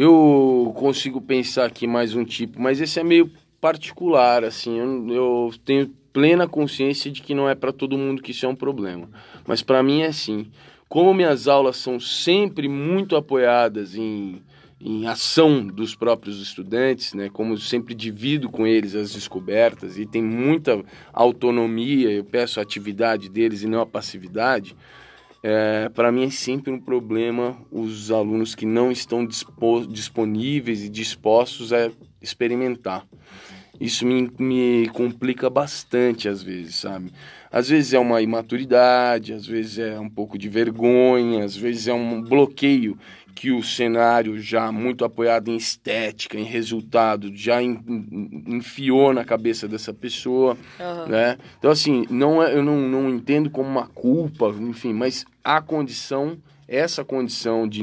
[0.00, 3.28] Eu consigo pensar aqui mais um tipo, mas esse é meio
[3.60, 4.78] particular, assim.
[4.78, 8.48] Eu, eu tenho plena consciência de que não é para todo mundo que isso é
[8.48, 9.10] um problema.
[9.44, 10.46] Mas para mim é assim.
[10.88, 14.40] Como minhas aulas são sempre muito apoiadas em,
[14.80, 17.28] em ação dos próprios estudantes, né?
[17.28, 20.80] Como eu sempre divido com eles as descobertas e tem muita
[21.12, 24.76] autonomia, eu peço a atividade deles e não a passividade.
[25.42, 30.88] É, para mim é sempre um problema os alunos que não estão dispo- disponíveis e
[30.88, 33.06] dispostos a experimentar.
[33.80, 37.12] Isso me, me complica bastante às vezes, sabe?
[37.50, 41.94] Às vezes é uma imaturidade, às vezes é um pouco de vergonha, às vezes é
[41.94, 42.98] um bloqueio
[43.34, 49.24] que o cenário já muito apoiado em estética, em resultado, já en- en- enfiou na
[49.24, 50.56] cabeça dessa pessoa
[51.08, 51.38] né?
[51.58, 56.36] Então, assim, não é, eu não, não entendo como uma culpa, enfim, mas a condição,
[56.66, 57.82] essa condição de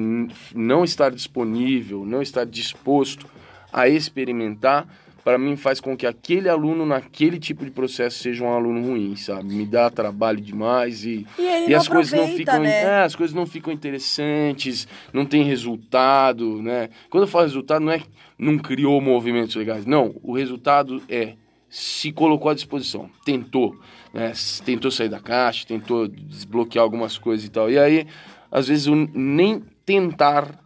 [0.54, 3.26] não estar disponível, não estar disposto
[3.72, 4.88] a experimentar,
[5.26, 9.16] para mim faz com que aquele aluno naquele tipo de processo seja um aluno ruim,
[9.16, 9.56] sabe?
[9.56, 12.84] Me dá trabalho demais e, E e as coisas não ficam, né?
[12.84, 16.92] é, as coisas não ficam interessantes, não tem resultado, né?
[17.10, 18.04] Quando eu falo resultado não é
[18.38, 21.34] não criou movimentos legais, não, o resultado é
[21.68, 23.76] se colocou à disposição, tentou,
[24.14, 24.32] né?
[24.64, 27.72] Tentou sair da caixa, tentou desbloquear algumas coisas e tal.
[27.72, 28.06] E aí,
[28.52, 30.64] às vezes, nem tentar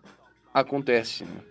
[0.54, 1.49] acontece, né?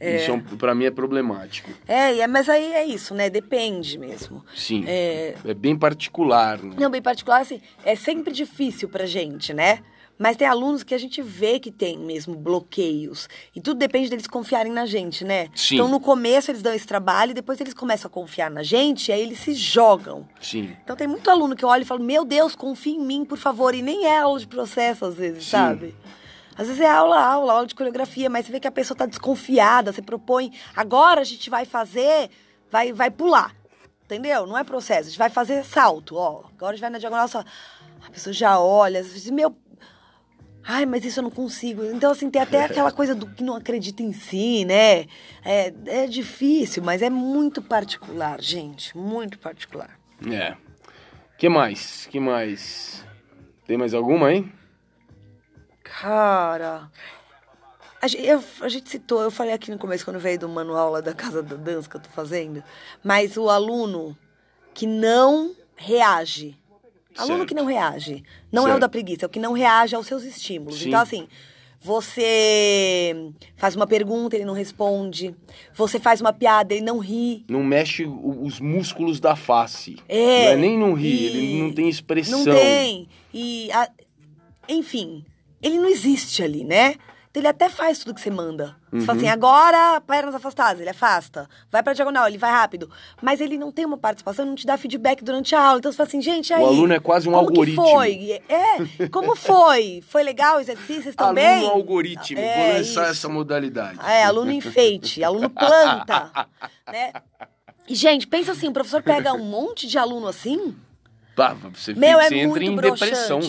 [0.00, 1.70] Isso é pra mim é problemático.
[1.86, 3.28] É, é, mas aí é isso, né?
[3.28, 4.44] Depende mesmo.
[4.54, 4.84] Sim.
[4.86, 6.76] É, É bem particular, né?
[6.78, 9.80] Não, bem particular, assim, é sempre difícil pra gente, né?
[10.20, 13.28] Mas tem alunos que a gente vê que tem mesmo bloqueios.
[13.54, 15.48] E tudo depende deles confiarem na gente, né?
[15.54, 15.76] Sim.
[15.76, 19.08] Então, no começo, eles dão esse trabalho, e depois eles começam a confiar na gente,
[19.08, 20.28] e aí eles se jogam.
[20.40, 20.76] Sim.
[20.82, 23.38] Então, tem muito aluno que eu olho e falo, meu Deus, confia em mim, por
[23.38, 23.76] favor.
[23.76, 25.50] E nem é aula de processo, às vezes, Sim.
[25.50, 25.94] sabe?
[26.58, 29.06] Às vezes é aula, aula, aula de coreografia, mas você vê que a pessoa tá
[29.06, 32.28] desconfiada, você propõe, agora a gente vai fazer,
[32.68, 33.54] vai, vai pular.
[34.04, 34.44] Entendeu?
[34.44, 36.46] Não é processo, a gente vai fazer salto, ó.
[36.56, 37.44] Agora a gente vai na diagonal só.
[38.04, 39.56] A pessoa já olha, diz, meu.
[40.64, 41.84] Ai, mas isso eu não consigo.
[41.84, 45.06] Então, assim, tem até aquela coisa do que não acredita em si, né?
[45.44, 48.96] É, é difícil, mas é muito particular, gente.
[48.96, 49.96] Muito particular.
[50.28, 50.56] É.
[51.36, 52.06] Que mais?
[52.06, 53.04] Que mais?
[53.64, 54.57] Tem mais alguma aí?
[56.00, 56.90] Cara.
[58.00, 60.90] A gente, eu- a gente citou, eu falei aqui no começo, quando veio do manual
[60.92, 62.62] lá da Casa da Dança que eu tô fazendo,
[63.02, 64.16] mas o aluno
[64.72, 66.56] que não reage.
[67.16, 67.48] Aluno Certo.
[67.48, 68.22] que não reage.
[68.52, 68.80] Não é o Certo.
[68.82, 70.78] da preguiça, é o que não reage aos seus estímulos.
[70.78, 70.88] Sim.
[70.88, 71.26] Então, assim,
[71.80, 75.34] você faz uma pergunta, ele não responde.
[75.74, 77.44] Você faz uma piada, ele não ri.
[77.48, 79.96] Não mexe os músculos da face.
[80.08, 82.44] É, Não é nem não rir, e- ele não tem expressão.
[82.44, 83.08] Não tem.
[83.34, 83.90] E, a-
[84.68, 85.24] enfim,
[85.62, 86.94] ele não existe ali, né?
[87.30, 88.74] Então ele até faz tudo que você manda.
[88.90, 89.24] Você fala Uhum.
[89.24, 91.46] assim, agora pernas afastadas, ele afasta.
[91.70, 92.90] Vai pra diagonal, ele vai rápido.
[93.20, 95.78] Mas ele não tem uma participação, não te dá feedback durante a aula.
[95.78, 96.62] Então você fala assim, gente, aí.
[96.62, 97.84] O aluno é quase um como algoritmo.
[97.84, 98.42] Que foi?
[98.48, 100.02] É, como foi?
[100.08, 101.02] Foi legal o exercício?
[101.02, 101.68] Vocês estão Aluno bem?
[101.68, 103.10] algoritmo, É, vou lançar isso.
[103.10, 103.98] essa modalidade.
[104.06, 106.48] É, aluno enfeite, aluno planta,
[106.90, 107.12] né?
[107.86, 110.74] E, gente, pensa assim, o professor pega um monte de aluno assim,
[111.38, 113.40] Pá, você, fica- meu, é você entra muito em broxante, depressão.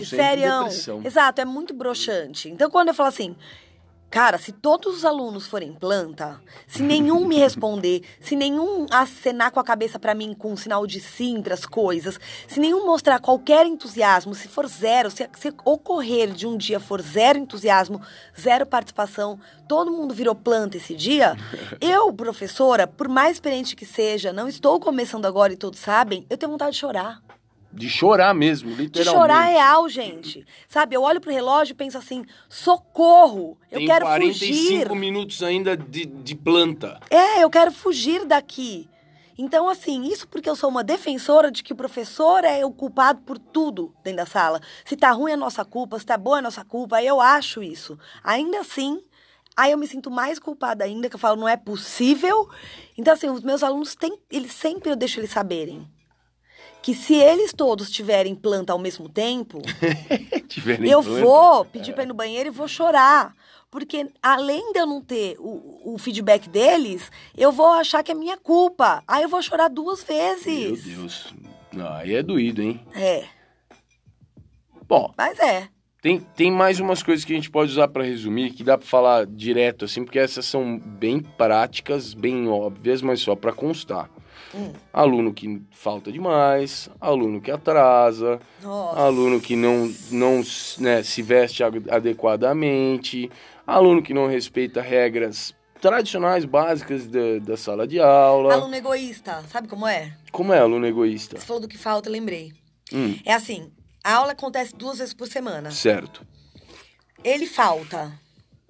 [1.04, 2.48] Exato, é muito broxante.
[2.50, 3.36] Então, quando eu falo assim,
[4.12, 9.60] cara, se todos os alunos forem planta, se nenhum me responder, se nenhum acenar com
[9.60, 13.66] a cabeça pra mim com um sinal de sim pras coisas, se nenhum mostrar qualquer
[13.66, 18.02] entusiasmo, se for zero, se, se ocorrer de um dia for zero entusiasmo,
[18.40, 21.36] zero participação, todo mundo virou planta esse dia,
[21.82, 26.38] eu, professora, por mais experiente que seja, não estou começando agora e todos sabem, eu
[26.38, 27.20] tenho vontade de chorar.
[27.72, 29.22] De chorar mesmo, De literalmente.
[29.22, 30.46] chorar real, gente.
[30.68, 33.58] Sabe, eu olho pro relógio e penso assim: socorro!
[33.72, 34.54] Eu Tem quero 45
[34.90, 34.96] fugir.
[34.96, 37.00] minutos ainda de, de planta.
[37.10, 38.90] É, eu quero fugir daqui.
[39.38, 43.22] Então, assim, isso porque eu sou uma defensora de que o professor é o culpado
[43.22, 44.60] por tudo dentro da sala.
[44.84, 47.98] Se tá ruim é nossa culpa, se tá boa é nossa culpa, eu acho isso.
[48.22, 49.02] Ainda assim,
[49.56, 52.50] aí eu me sinto mais culpada ainda, que eu falo, não é possível.
[52.98, 55.88] Então, assim, os meus alunos têm, eles sempre eu deixo eles saberem
[56.82, 59.62] que se eles todos tiverem planta ao mesmo tempo,
[60.88, 61.22] eu planta.
[61.26, 63.36] vou pedir pra ir no banheiro e vou chorar.
[63.72, 68.16] Porque além de eu não ter o, o feedback deles, eu vou achar que é
[68.16, 69.04] minha culpa.
[69.08, 70.84] Aí eu vou chorar duas Meu vezes.
[70.84, 71.34] Deus.
[71.72, 72.84] Não, aí é doído, hein?
[72.96, 73.26] É,
[74.90, 75.70] Bom, mas é.
[76.02, 78.88] tem, tem mais umas coisas que a gente pode usar pra resumir, que dá pra
[78.88, 84.10] falar direto, assim, porque essas são bem práticas, bem óbvias, mas só pra constar.
[84.54, 84.74] Hum.
[84.91, 89.00] Aluno que falta demais, aluno que atrasa, Nossa.
[89.00, 90.41] aluno que não, não
[90.80, 93.30] né, se veste ade- adequadamente,
[93.66, 98.54] aluno que não respeita regras tradicionais, básicas da, da sala de aula.
[98.56, 100.14] Aluno egoísta, sabe como é?
[100.32, 101.38] Como é aluno egoísta?
[101.39, 102.52] Você falou do que falta, lembrei.
[102.91, 103.72] Hum, É assim,
[104.04, 105.70] a aula acontece duas vezes por semana.
[105.72, 106.26] certo,
[107.24, 108.12] Ele falta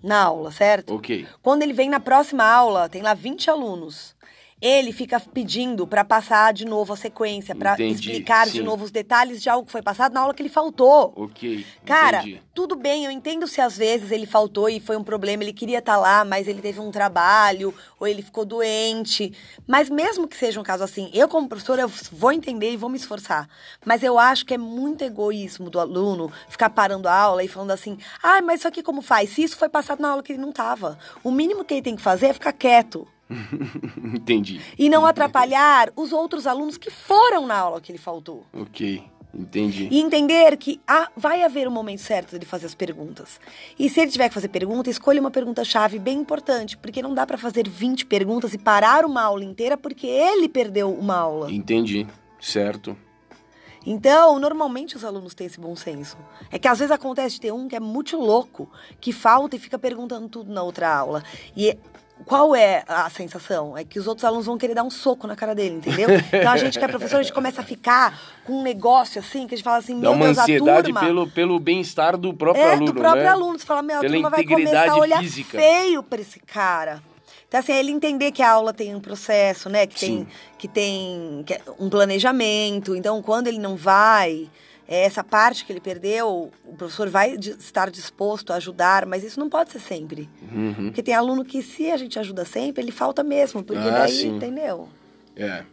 [0.04, 0.94] na aula, certo?
[0.96, 1.26] ok.
[1.42, 4.16] Quando ele vem na próxima aula, tem lá 20 alunos.
[4.62, 8.62] Ele fica pedindo pra passar de novo a sequência, pra Entendi, explicar de sim.
[8.62, 11.14] novo os detalhes de algo que foi passado na aula que ele faltou.
[11.16, 12.42] Ok, Cara, entendi.
[12.54, 15.80] tudo bem, eu entendo se às vezes ele faltou e foi um problema, ele queria
[15.80, 19.32] estar lá, mas ele teve um trabalho, ou ele ficou doente.
[19.66, 22.90] Mas mesmo que seja um caso assim, eu como professora eu vou entender e vou
[22.90, 23.48] me esforçar.
[23.86, 27.72] Mas eu acho que é muito egoísmo do aluno ficar parando a aula e falando
[27.72, 29.30] assim: "Ah, mas isso aqui como faz?
[29.30, 31.00] Se isso foi passado na aula que ele não tava".
[31.24, 33.08] O mínimo que ele tem que fazer é ficar quieto
[34.16, 34.60] Entendi.
[34.78, 38.46] e não atrapalhar os outros alunos que foram na aula que ele faltou.
[38.54, 39.04] Ok.
[39.32, 39.88] Entendi.
[39.92, 43.40] E entender que ah, vai haver um momento certo de fazer as perguntas.
[43.78, 47.28] E se ele tiver que fazer pergunta, escolha uma pergunta-chave bem importante, porque não dá
[47.28, 51.52] para fazer 20 perguntas e parar uma aula inteira porque ele perdeu uma aula.
[51.52, 52.08] Entendi.
[52.40, 52.98] Certo.
[53.86, 56.18] Então, normalmente os alunos têm esse bom senso.
[56.52, 58.70] É que às vezes acontece de ter um que é muito louco,
[59.00, 61.24] que falta e fica perguntando tudo na outra aula.
[61.56, 61.78] E
[62.26, 63.78] qual é a sensação?
[63.78, 66.10] É que os outros alunos vão querer dar um soco na cara dele, entendeu?
[66.32, 69.48] Então a gente que é professor, a gente começa a ficar com um negócio assim,
[69.48, 71.00] que a gente fala assim, Dá meu uma Deus, ansiedade a turma...
[71.00, 73.30] pelo, pelo bem-estar do próprio é, aluno, do próprio né?
[73.30, 73.60] aluno.
[73.60, 75.58] Você fala, meu, a Pela turma vai começar a olhar física.
[75.58, 77.02] feio pra esse cara.
[77.48, 79.88] Então, assim, é ele entender que a aula tem um processo, né?
[79.88, 80.08] Que Sim.
[80.08, 80.28] tem,
[80.60, 82.96] que tem é um planejamento.
[82.96, 84.48] Então, quando ele não vai,
[84.98, 89.48] essa parte que ele perdeu, o professor vai estar disposto a ajudar, mas isso não
[89.50, 90.28] pode ser sempre.
[90.52, 90.86] Uhum.
[90.86, 93.64] Porque tem aluno que, se a gente ajuda sempre, ele falta mesmo.
[93.64, 94.36] Porque Ah, daí, sim.
[94.36, 94.90] entendeu?
[95.36, 95.64] É.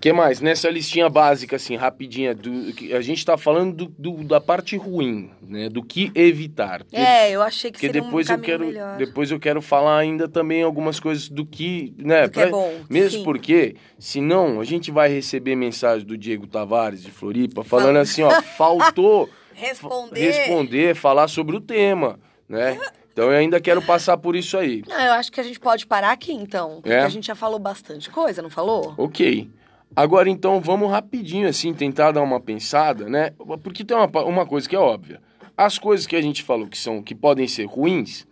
[0.00, 0.40] que mais?
[0.40, 4.76] Nessa listinha básica, assim, rapidinha, do, que a gente tá falando do, do- da parte
[4.76, 5.68] ruim, né?
[5.68, 6.84] Do que evitar.
[6.84, 8.96] Porque- É, eu achei que seria depois um eu quero, melhor.
[8.96, 12.50] depois eu quero falar ainda também algumas coisas do que, né, Do que é pra-
[12.52, 13.24] bom, mesmo sim.
[13.24, 18.30] porque senão a gente vai receber mensagem do Diego Tavares de Floripa falando assim, ó,
[18.56, 20.20] faltou Responder.
[20.20, 22.18] responder, falar sobre o tema,
[22.48, 22.78] né?
[23.12, 24.82] Então eu ainda quero passar por isso aí.
[24.88, 26.80] Não, eu acho que a gente pode parar aqui, então.
[26.82, 26.98] Porque É?
[27.02, 28.92] a gente já falou bastante coisa, não falou?
[28.98, 29.48] Ok.
[29.96, 33.30] Agora então vamos rapidinho assim tentar dar uma pensada, né?
[33.62, 35.20] Porque tem uma, uma coisa que é óbvia.
[35.56, 38.26] As coisas que a gente falou que são que podem ser ruins,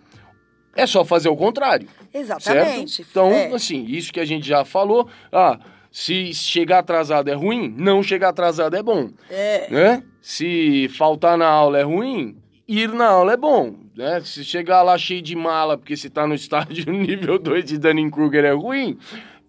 [0.74, 1.86] é só fazer o contrário.
[2.12, 2.96] Exatamente.
[2.96, 3.08] Certo?
[3.10, 3.54] Então, É.
[3.54, 5.58] assim, isso que a gente já falou, ah,
[5.90, 9.68] se chegar atrasado é ruim, não chegar atrasado é bom, É.
[9.70, 10.02] né?
[10.20, 12.36] Se faltar na aula é ruim,
[12.66, 14.20] ir na aula é bom, né?
[14.24, 18.44] Se chegar lá cheio de mala porque você tá no estádio nível 2 de Dunning-Kruger
[18.44, 18.98] é ruim,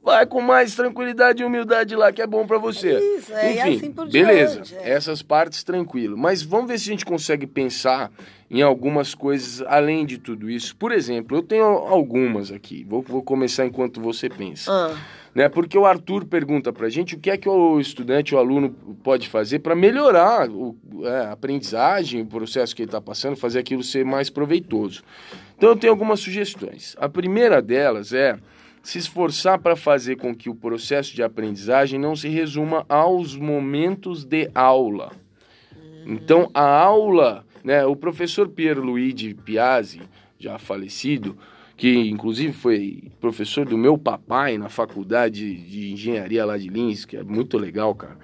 [0.03, 2.99] vai com mais tranquilidade e humildade lá que é bom pra você.
[3.17, 4.61] Isso, é, Enfim, assim por beleza.
[4.61, 4.91] diante, é.
[4.91, 6.17] Essas partes tranquilo.
[6.17, 8.11] Mas vamos ver se a gente consegue pensar
[8.51, 10.75] em algumas coisas além de tudo isso.
[10.75, 12.85] Por exemplo, eu tenho algumas aqui.
[12.87, 14.71] Vou, vou começar enquanto você pensa.
[14.71, 14.95] Ah,
[15.33, 15.49] Né?
[15.49, 18.69] Porque o Arthur pergunta pra gente o que é que o estudante, o aluno
[19.03, 23.59] pode fazer para melhorar o, é, a aprendizagem, o processo que ele está passando, fazer
[23.59, 25.01] aquilo ser mais proveitoso.
[25.57, 26.95] Então eu tenho algumas sugestões.
[26.99, 28.37] A primeira delas é
[28.83, 34.25] se esforçar para fazer com que o processo de aprendizagem não se resuma aos momentos
[34.25, 35.13] de aula.
[36.05, 40.01] Então, a aula, né, o professor Pierluigi Piazzi,
[40.37, 41.37] já falecido,
[41.77, 47.15] que inclusive foi professor do meu papai na faculdade de engenharia lá de Lins, que
[47.15, 48.17] é muito legal, cara.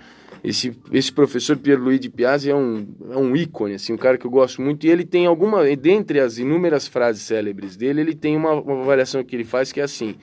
[0.43, 4.31] Esse, esse professor Pierluigi Piazzi é um, é um ícone, assim, um cara que eu
[4.31, 4.85] gosto muito.
[4.85, 9.23] E ele tem alguma, dentre as inúmeras frases célebres dele, ele tem uma, uma avaliação
[9.23, 10.15] que ele faz que é assim: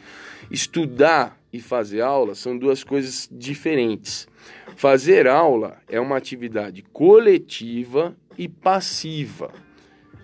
[0.51, 4.29] estudar e fazer aula são duas coisas diferentes.
[4.77, 9.51] Fazer aula é uma atividade coletiva e passiva.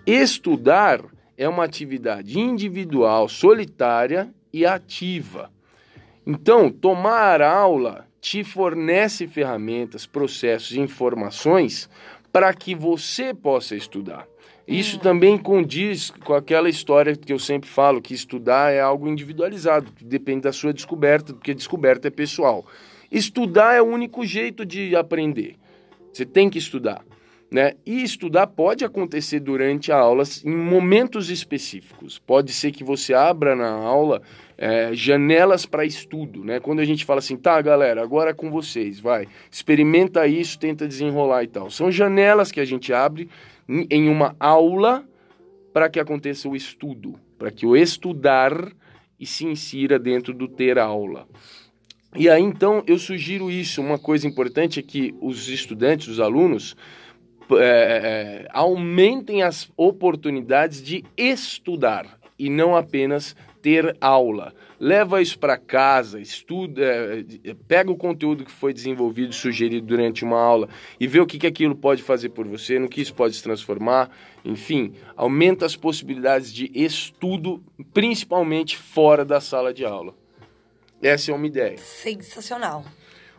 [0.05, 1.01] Estudar
[1.37, 5.51] é uma atividade individual, solitária e ativa.
[6.25, 11.89] Então, tomar aula te fornece ferramentas, processos e informações
[12.31, 14.27] para que você possa estudar.
[14.67, 19.91] Isso também condiz com aquela história que eu sempre falo, que estudar é algo individualizado,
[20.01, 22.65] depende da sua descoberta, porque descoberta é pessoal.
[23.11, 25.55] Estudar é o único jeito de aprender.
[26.11, 27.03] Você tem que estudar.
[27.51, 27.73] Né?
[27.85, 32.17] E estudar pode acontecer durante a aula em momentos específicos.
[32.17, 34.23] Pode ser que você abra na aula
[34.57, 36.43] é, janelas para estudo.
[36.43, 36.59] Né?
[36.59, 40.87] Quando a gente fala assim, tá, galera, agora é com vocês, vai, experimenta isso, tenta
[40.87, 41.69] desenrolar e tal.
[41.69, 43.29] São janelas que a gente abre
[43.67, 45.03] em- uma aula
[45.73, 48.71] para que aconteça o estudo, para que o estudar
[49.19, 51.27] e se insira dentro do ter aula.
[52.15, 53.81] E aí, então, eu sugiro isso.
[53.81, 56.75] Uma coisa importante é que os estudantes, os alunos,
[57.51, 64.53] é, é, aumentem as oportunidades de estudar e não apenas ter aula.
[64.83, 70.37] Leva isso para casa, estuda, é, pega o conteúdo que foi desenvolvido, sugerido durante uma
[70.37, 70.67] aula
[70.99, 73.41] e vê o que, que aquilo pode fazer por você, no que isso pode se
[73.41, 74.09] transformar.
[74.43, 77.63] Enfim, aumenta as possibilidades de estudo,
[77.93, 80.13] principalmente fora da sala de aula.
[81.01, 81.77] Essa é uma ideia.
[81.77, 82.83] sensacional.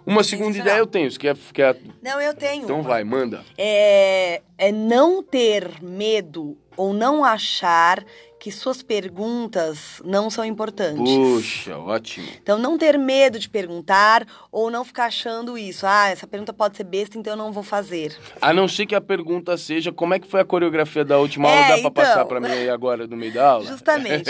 [0.06, 1.76] Uma segunda ideia eu tenho, você quer, quer...
[2.02, 2.64] Não, eu tenho.
[2.64, 2.88] Então uma.
[2.88, 3.44] vai, manda.
[3.58, 8.02] É, é não ter medo ou não achar
[8.44, 10.98] que suas perguntas não são importantes.
[10.98, 12.28] Puxa, ótimo.
[12.42, 15.86] Então, não ter medo de perguntar ou não ficar achando isso.
[15.86, 18.14] Ah, essa pergunta pode ser besta, então eu não vou fazer.
[18.42, 21.48] A não ser que a pergunta seja como é que foi a coreografia da última
[21.48, 21.90] aula, É, dá pra então.
[21.92, 23.64] passar pra mim aí agora no meio da aula?
[23.64, 24.28] Justamente.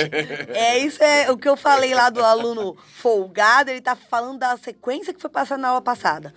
[0.54, 4.56] é isso é o que eu falei lá do aluno folgado, ele tá falando da
[4.56, 6.32] sequência que foi passada na aula passada.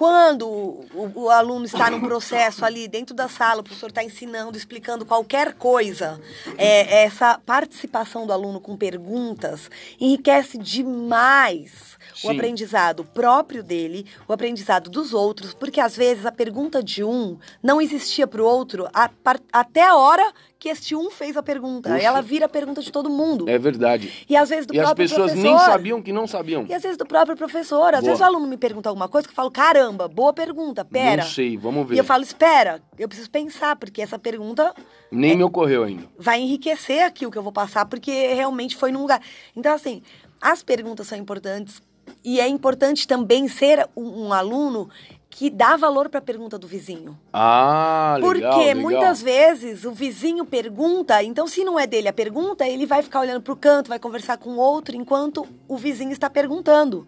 [0.00, 4.56] Quando o, o, aluno está num processo ali dentro da sala, o professor está ensinando,
[4.56, 6.18] explicando qualquer coisa,
[6.56, 9.70] é, essa participação do aluno com perguntas
[10.00, 12.28] enriquece demais Sim.
[12.28, 17.38] o aprendizado próprio dele, o aprendizado dos outros, porque às vezes a pergunta de um
[17.62, 19.10] não existia para o outro a,
[19.52, 21.88] até a hora que este um fez a pergunta.
[21.88, 22.04] Puxa.
[22.04, 23.48] Ela vira a pergunta de todo mundo.
[23.48, 24.26] É verdade.
[24.28, 25.20] E às vezes do e próprio professor.
[25.20, 26.66] E as pessoas professor, nem sabiam que não sabiam.
[26.68, 27.94] E às vezes do próprio professor.
[27.94, 28.02] Às boa.
[28.02, 31.22] vezes o aluno me pergunta alguma coisa que eu falo, caramba, boa pergunta, pera.
[31.22, 31.94] Não sei, vamos ver.
[31.94, 34.74] E eu falo, espera, eu preciso pensar, porque essa pergunta...
[35.10, 36.06] Nem é, me ocorreu ainda.
[36.18, 39.22] Vai enriquecer aqui o que eu vou passar, porque realmente foi num lugar.
[39.56, 40.02] Então, assim,
[40.42, 41.80] as perguntas são importantes.
[42.24, 44.88] E é importante também ser um, um aluno
[45.30, 47.16] que dá valor para a pergunta do vizinho.
[47.32, 48.82] Ah, legal, Porque legal.
[48.82, 53.20] muitas vezes o vizinho pergunta, então se não é dele a pergunta, ele vai ficar
[53.20, 57.06] olhando para o canto, vai conversar com outro enquanto o vizinho está perguntando.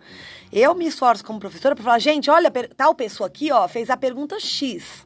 [0.53, 3.97] Eu me esforço como professora para falar, gente, olha, tal pessoa aqui, ó, fez a
[3.97, 5.05] pergunta X.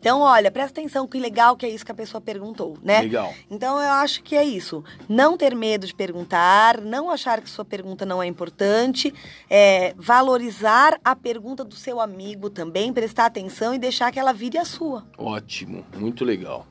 [0.00, 3.02] Então, olha, presta atenção que legal que é isso que a pessoa perguntou, né?
[3.02, 3.34] Legal.
[3.50, 4.84] Então, eu acho que é isso.
[5.08, 9.12] Não ter medo de perguntar, não achar que sua pergunta não é importante,
[9.50, 14.56] é, valorizar a pergunta do seu amigo também, prestar atenção e deixar que ela vire
[14.56, 15.04] a sua.
[15.18, 16.64] Ótimo, muito legal.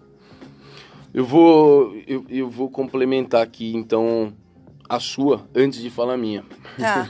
[1.13, 4.33] Eu vou, eu, eu vou complementar aqui, então,
[4.87, 6.45] a sua, antes de falar a minha.
[6.79, 7.09] Tá.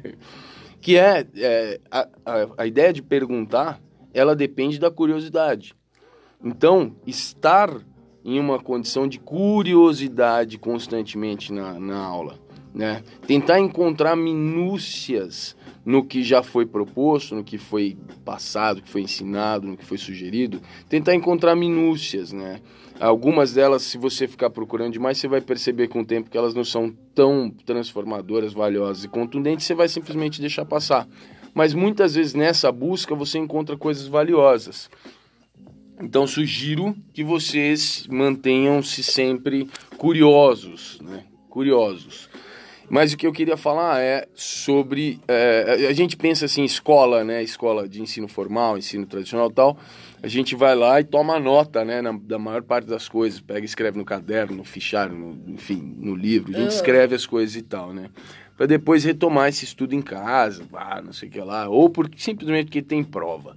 [0.82, 3.80] que é, é a, a, a ideia de perguntar
[4.12, 5.74] ela depende da curiosidade.
[6.42, 7.70] Então, estar
[8.24, 12.38] em uma condição de curiosidade constantemente na, na aula,
[12.74, 13.02] né?
[13.26, 19.02] Tentar encontrar minúcias no que já foi proposto, no que foi passado, no que foi
[19.02, 22.60] ensinado, no que foi sugerido, tentar encontrar minúcias, né?
[22.98, 26.54] Algumas delas, se você ficar procurando demais, você vai perceber com o tempo que elas
[26.54, 31.08] não são tão transformadoras, valiosas e contundentes, você vai simplesmente deixar passar
[31.54, 34.90] mas muitas vezes nessa busca você encontra coisas valiosas.
[36.02, 41.24] Então sugiro que vocês mantenham-se sempre curiosos, né?
[41.48, 42.28] Curiosos.
[42.90, 45.20] Mas o que eu queria falar é sobre.
[45.28, 47.40] É, a gente pensa assim, escola, né?
[47.40, 49.78] Escola de ensino formal, ensino tradicional tal.
[50.20, 52.02] A gente vai lá e toma nota, né?
[52.02, 53.40] Na, da maior parte das coisas.
[53.40, 56.52] Pega e escreve no caderno, no fichário, no, enfim, no livro.
[56.52, 56.74] A gente ah.
[56.74, 58.10] escreve as coisas e tal, né?
[58.60, 62.20] Para depois retomar esse estudo em casa, ah, não sei o que lá, ou porque,
[62.20, 63.56] simplesmente porque tem prova.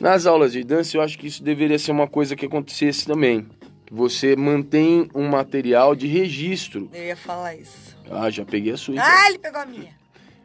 [0.00, 3.46] Nas aulas de dança, eu acho que isso deveria ser uma coisa que acontecesse também.
[3.90, 6.88] Você mantém um material de registro.
[6.94, 7.94] Eu ia falar isso.
[8.10, 8.94] Ah, já peguei a sua.
[8.94, 9.06] Então.
[9.06, 10.01] Ah, ele pegou a minha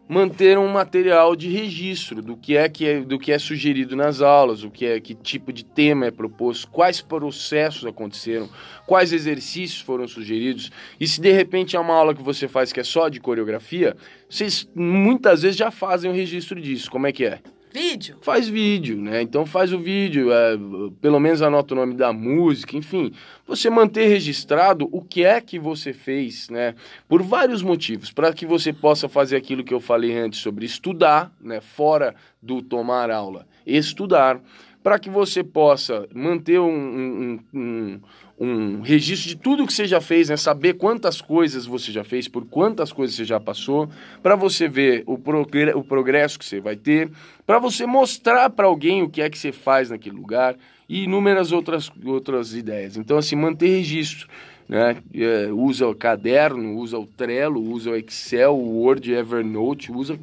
[0.07, 4.21] manter um material de registro do que é que é, do que é sugerido nas
[4.21, 8.49] aulas, o que é que tipo de tema é proposto, quais processos aconteceram,
[8.85, 10.71] quais exercícios foram sugeridos.
[10.99, 13.97] E se de repente é uma aula que você faz que é só de coreografia,
[14.29, 16.89] vocês muitas vezes já fazem o registro disso.
[16.89, 17.39] Como é que é?
[17.73, 18.17] Vídeo?
[18.21, 19.21] Faz vídeo, né?
[19.21, 20.57] Então faz o vídeo, é,
[21.01, 23.11] pelo menos anota o nome da música, enfim.
[23.45, 26.75] Você manter registrado o que é que você fez, né?
[27.07, 28.11] Por vários motivos.
[28.11, 31.61] Para que você possa fazer aquilo que eu falei antes sobre estudar, né?
[31.61, 33.45] Fora do tomar aula.
[33.65, 34.41] Estudar.
[34.81, 37.99] Para que você possa manter um, um, um
[38.39, 40.37] um registro de tudo que você já fez, né?
[40.37, 43.89] Saber quantas coisas você já fez, por quantas coisas você já passou,
[44.21, 47.09] para você ver o, progre o progresso que você vai ter,
[47.45, 50.55] para você mostrar para alguém o que é que você faz naquele lugar
[50.87, 52.95] e inúmeras outras, outras ideias.
[52.95, 54.27] Então, assim, manter registro.
[54.67, 54.97] Né?
[55.13, 60.19] É, usa o caderno, usa o Trello, usa o Excel, o Word, Evernote, usa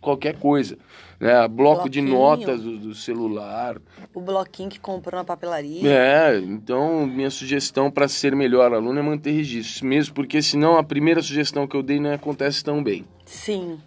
[0.00, 0.76] qualquer coisa
[1.22, 1.46] né?
[1.46, 2.06] Bloco Bloquinho.
[2.06, 3.80] de notas do, do, celular.
[4.12, 5.88] O bloquinho que comprou na papelaria.
[5.88, 10.82] É, então minha sugestão para ser melhor aluno é manter registros, mesmo porque senão a
[10.82, 13.04] primeira sugestão que eu dei não acontece tão bem.
[13.24, 13.78] Sim.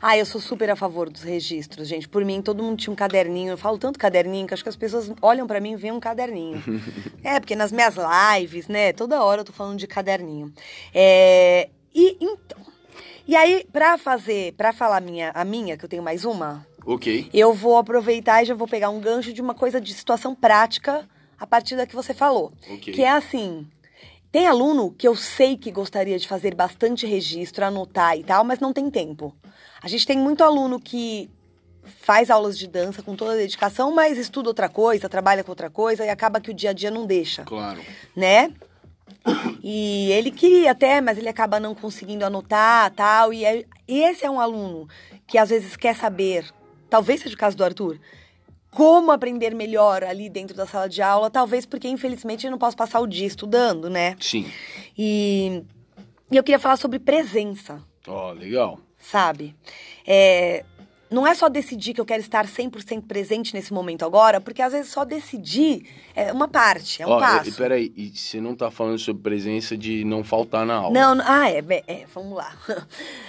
[0.00, 2.08] Ah, eu sou super a favor dos registros, gente.
[2.08, 3.50] Por mim, todo mundo tinha um caderninho.
[3.50, 6.00] Eu falo tanto caderninho que acho que as pessoas olham para mim e veem um
[6.00, 6.62] caderninho.
[7.22, 10.52] é, porque nas minhas lives, né, toda hora eu tô falando de caderninho.
[10.94, 12.58] É, e então,
[13.26, 17.28] e aí, pra fazer, pra falar minha, a minha, que eu tenho mais uma, Ok.
[17.34, 21.06] Eu vou aproveitar e já vou pegar um gancho de uma coisa de situação prática
[21.38, 22.50] a partir da que você falou.
[22.66, 22.94] Okay.
[22.94, 23.66] Que é assim.
[24.32, 28.58] Tem aluno que eu sei que gostaria de fazer bastante registro, anotar e tal, mas
[28.58, 29.36] não tem tempo.
[29.82, 31.30] A gente tem muito aluno que
[31.82, 35.70] faz aulas de dança com toda a dedicação, mas estuda outra coisa, trabalha com outra
[35.70, 37.44] coisa e acaba que o dia a dia não deixa.
[37.44, 37.80] Claro.
[38.14, 38.52] Né?
[39.62, 43.32] E ele queria até, mas ele acaba não conseguindo anotar, tal.
[43.32, 44.86] E, é, e esse é um aluno
[45.26, 46.44] que às vezes quer saber
[46.88, 47.98] talvez seja o caso do Arthur,
[48.70, 52.76] como aprender melhor ali dentro da sala de aula, talvez porque infelizmente eu não posso
[52.76, 54.16] passar o dia estudando, né?
[54.20, 54.50] Sim.
[54.96, 55.62] E,
[56.30, 57.82] e eu queria falar sobre presença.
[58.06, 58.80] Ó, oh, legal.
[59.10, 59.54] Sabe?
[60.06, 60.64] É,
[61.10, 64.72] não é só decidir que eu quero estar 100% presente nesse momento agora, porque às
[64.72, 67.48] vezes só decidir é uma parte, é um Ó, passo.
[67.48, 70.90] e, peraí, e você não tá falando sobre presença de não faltar na aula?
[70.92, 72.52] Não, ah, é, é, é, vamos lá.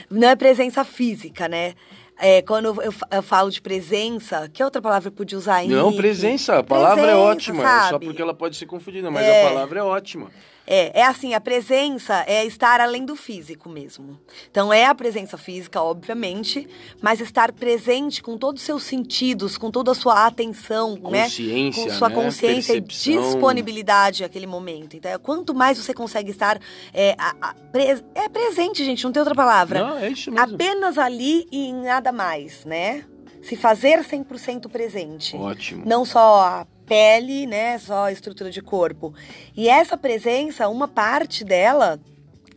[0.10, 1.76] Não é presença física, né?
[2.18, 5.58] É, quando eu, eu fa- eu falo de presença, que outra palavra eu podia usar
[5.58, 5.70] aí?
[5.70, 7.64] Não, presença, a palavra é Presença, ótima.
[7.64, 8.06] é Só sabe?
[8.08, 9.46] porque ela pode ser confundida, mas É.
[9.46, 10.30] a palavra é ótima.
[10.72, 14.20] É, é assim, a presença é estar além do físico mesmo.
[14.52, 16.68] Então é a presença física, obviamente,
[17.02, 21.24] mas estar presente com todos os seus sentidos, com toda a sua atenção, né?
[21.24, 22.16] Consciência, Com sua né?
[22.16, 23.24] consciência e Percepção.
[23.24, 24.96] disponibilidade naquele momento.
[24.96, 26.60] Então, quanto mais você consegue estar
[26.94, 29.80] é, a- a- pres- é presente, gente, não tem outra palavra.
[29.84, 30.54] Não, é isso mesmo.
[30.56, 33.06] Apenas ali e em nada mais, né?
[33.42, 35.36] Se fazer 100% presente.
[35.36, 35.84] Ótimo.
[35.86, 37.78] Não só a pele, né?
[37.78, 39.14] Só a estrutura de corpo.
[39.56, 42.00] E essa presença, uma parte dela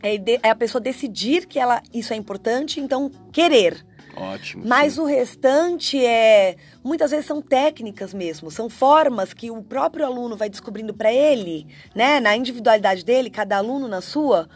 [0.01, 3.85] é, é a pessoa decidir que ela, isso é importante, então querer.
[4.15, 4.63] Ótimo.
[4.65, 5.01] Mas sim.
[5.01, 6.55] o restante é.
[6.83, 11.67] Muitas vezes são técnicas mesmo, são formas que o próprio aluno vai descobrindo para ele,
[11.95, 12.19] né?
[12.19, 14.49] Na individualidade dele, cada aluno na sua,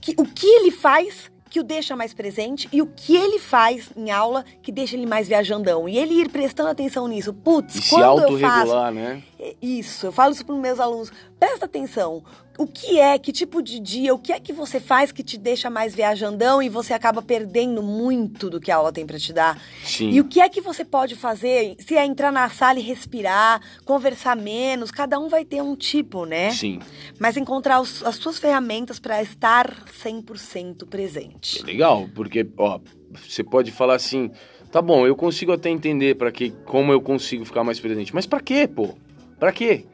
[0.00, 3.90] que- o que ele faz que o deixa mais presente e o que ele faz
[3.94, 5.86] em aula que deixa ele mais viajandão.
[5.86, 7.34] E ele ir prestando atenção nisso.
[7.34, 8.90] Putz, E se quando eu faço.
[8.90, 9.22] né?
[9.44, 11.10] É Isso, eu falo isso para os meus alunos.
[11.38, 12.22] Presta atenção.
[12.56, 15.36] O que é, que tipo de dia, o que é que você faz que te
[15.36, 19.32] deixa mais viajandão e você acaba perdendo muito do que a aula tem para te
[19.32, 19.60] dar?
[19.84, 20.10] Sim.
[20.10, 21.74] E o que é que você pode fazer?
[21.80, 26.24] Se é entrar na sala e respirar, conversar menos, cada um vai ter um tipo,
[26.24, 26.50] né?
[26.52, 26.78] Sim.
[27.18, 31.64] Mas encontrar os- as suas ferramentas para estar 100% É presente.
[31.64, 32.78] legal, porque, ó,
[33.10, 34.30] você pode falar assim,
[34.70, 38.26] tá bom, eu consigo até entender para que, como eu consigo ficar mais presente, mas
[38.26, 38.94] pra quê, pô?
[39.42, 39.86] Pra quê?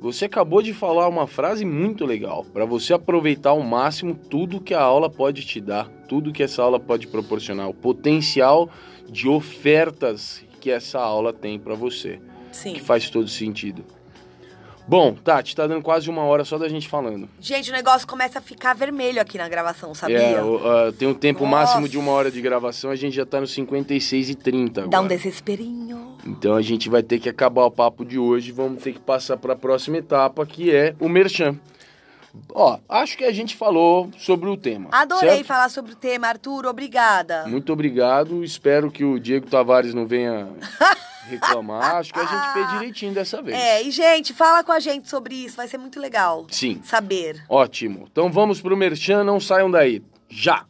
[0.00, 4.72] Você acabou de falar uma frase muito legal, para você aproveitar ao máximo tudo que
[4.72, 8.70] a aula pode te dar, tudo que essa aula pode proporcionar, o potencial
[9.06, 12.18] de ofertas que essa aula tem para você,
[12.50, 12.72] Sim.
[12.72, 13.84] que faz todo sentido.
[14.86, 17.28] Bom, Tati, tá dando quase uma hora só da gente falando.
[17.40, 20.18] Gente, o negócio começa a ficar vermelho aqui na gravação, sabia?
[20.18, 21.56] É, ah, tem um tempo Nossa.
[21.56, 24.90] máximo de uma hora de gravação, a gente já tá no 56 e 30 agora.
[24.90, 26.16] Dá um desesperinho.
[26.26, 29.36] Então a gente vai ter que acabar o papo de hoje, vamos ter que passar
[29.38, 31.58] para a próxima etapa, que é o merchan.
[32.52, 34.88] Ó, acho que a gente falou sobre o tema.
[34.92, 35.46] Adorei certo?
[35.46, 36.66] falar sobre o tema, Arthur.
[36.66, 37.46] Obrigada.
[37.46, 38.42] Muito obrigado.
[38.42, 40.48] Espero que o Diego Tavares não venha
[41.28, 41.96] reclamar.
[41.96, 43.56] Acho que a gente fez direitinho dessa vez.
[43.56, 45.56] É, e gente, fala com a gente sobre isso.
[45.56, 46.80] Vai ser muito legal Sim.
[46.84, 47.44] saber.
[47.48, 48.06] Ótimo.
[48.10, 50.02] Então vamos pro merchan, não saiam daí.
[50.28, 50.64] Já.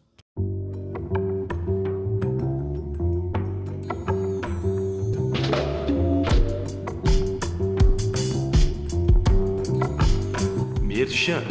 [10.81, 11.43] Merchan.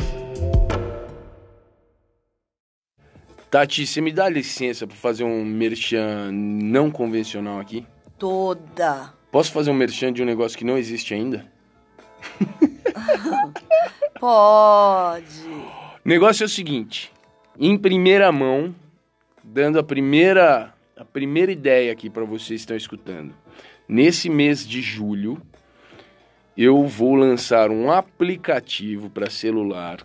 [3.52, 7.86] Tati, você me dá licença para fazer um merchan não convencional aqui?
[8.18, 9.14] Toda.
[9.32, 11.46] Posso fazer um merchan de um negócio que não existe ainda?
[14.20, 15.40] Pode.
[16.06, 17.12] O negócio é o seguinte,
[17.60, 18.74] em primeira mão,
[19.44, 23.34] dando a primeira a primeira ideia aqui para vocês que estão escutando.
[23.88, 25.42] Nesse mês de julho,
[26.56, 29.98] eu vou lançar um aplicativo para celular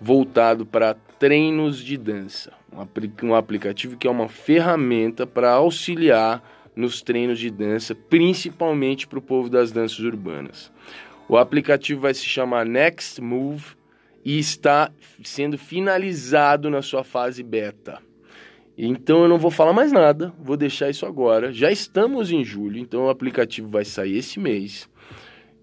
[0.00, 2.52] voltado para treinos de dança.
[2.72, 6.42] Um, apli- um aplicativo que é uma ferramenta para auxiliar
[6.78, 10.70] nos treinos de dança, principalmente para o povo das danças urbanas.
[11.28, 13.64] O aplicativo vai se chamar Next Move
[14.24, 14.92] e está
[15.24, 17.98] sendo finalizado na sua fase beta.
[18.76, 21.52] Então eu não vou falar mais nada, vou deixar isso agora.
[21.52, 24.88] Já estamos em julho, então o aplicativo vai sair esse mês.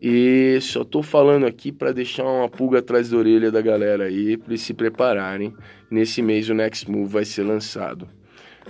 [0.01, 4.35] E só tô falando aqui para deixar uma pulga atrás da orelha da galera aí,
[4.35, 5.55] para eles se prepararem.
[5.89, 8.05] Nesse mês o Next Move vai ser lançado.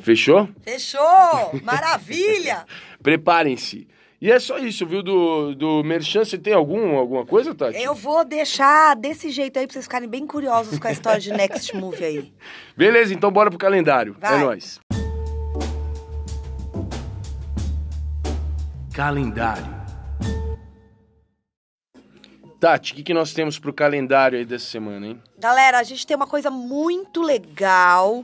[0.01, 0.49] Fechou?
[0.61, 1.59] Fechou!
[1.63, 2.65] Maravilha!
[3.01, 3.87] Preparem-se.
[4.21, 5.03] E é só isso, viu?
[5.03, 7.79] Do, do Merchan, você tem algum, alguma coisa, Tati?
[7.79, 11.31] Eu vou deixar desse jeito aí pra vocês ficarem bem curiosos com a história de
[11.31, 12.33] Next Movie aí.
[12.75, 14.15] Beleza, então bora pro calendário.
[14.19, 14.35] Vai.
[14.35, 14.79] É nóis.
[18.93, 19.75] Calendário.
[22.59, 25.21] Tati, o que, que nós temos pro calendário aí dessa semana, hein?
[25.37, 28.23] Galera, a gente tem uma coisa muito legal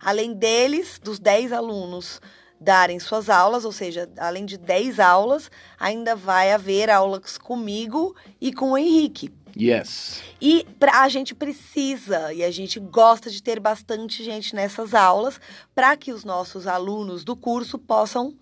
[0.00, 2.20] Além deles, dos 10 alunos
[2.60, 8.52] darem suas aulas, ou seja, além de 10 aulas, ainda vai haver aulas comigo e
[8.52, 9.32] com o Henrique.
[9.58, 10.22] Yes.
[10.40, 15.40] E pra, a gente precisa e a gente gosta de ter bastante gente nessas aulas
[15.74, 18.34] para que os nossos alunos do curso possam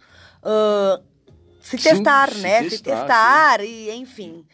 [0.42, 1.00] ah,
[1.60, 2.68] se Sim, testar, se né?
[2.68, 4.44] se testar, e, enfim,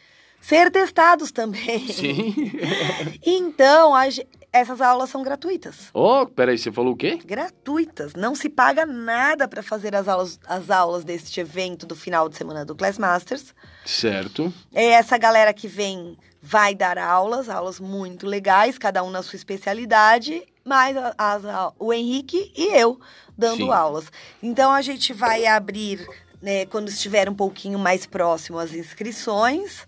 [0.41, 1.89] ser testados também.
[1.89, 2.35] Sim.
[3.25, 5.91] Então, a ge- essas aulas são gratuitas.
[5.95, 7.19] oh, peraí, você falou o quê?
[7.25, 8.15] Gratuitas.
[8.15, 12.37] Não se paga nada para fazer as aulas, as aulas deste evento do final de
[12.37, 13.55] semana do Class Masters.
[13.85, 14.53] Certo.
[14.75, 19.37] É essa galera que vem vai dar aulas, aulas muito legais, cada um na sua
[19.37, 21.43] especialidade, mas as-
[21.79, 22.99] o Henrique e eu
[23.37, 23.73] dando Sim.
[23.73, 24.07] aulas.
[24.43, 26.07] Então a gente vai abrir,
[26.43, 29.87] né, quando estiver um pouquinho mais próximo as inscrições,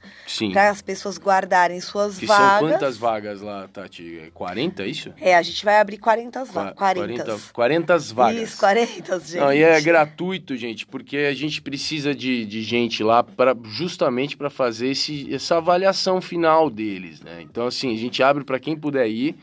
[0.52, 2.70] para as pessoas guardarem suas Que são vagas.
[2.70, 4.20] quantas vagas lá, Tati?
[4.26, 5.12] É 40, é isso?
[5.20, 6.74] É, a gente vai abrir 40 Qua- vagas.
[6.76, 7.24] 40.
[7.24, 8.42] 40, 40 vagas.
[8.42, 9.36] Isso, 40, gente.
[9.40, 14.36] Não, e é gratuito, gente, porque a gente precisa de, de gente lá para justamente
[14.36, 17.40] para fazer esse, essa avaliação final deles, né?
[17.42, 19.34] Então, assim, a gente abre para quem puder ir,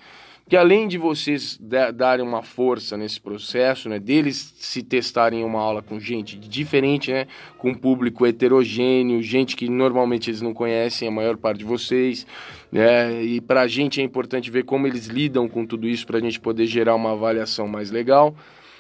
[0.50, 5.44] que além de vocês da- darem uma força nesse processo, né, deles se testarem em
[5.44, 7.28] uma aula com gente diferente, né,
[7.60, 12.26] com público heterogêneo, gente que normalmente eles não conhecem, a maior parte de vocês,
[12.72, 16.18] né, e para a gente é importante ver como eles lidam com tudo isso para
[16.18, 18.36] a gente poder gerar uma avaliação mais legal.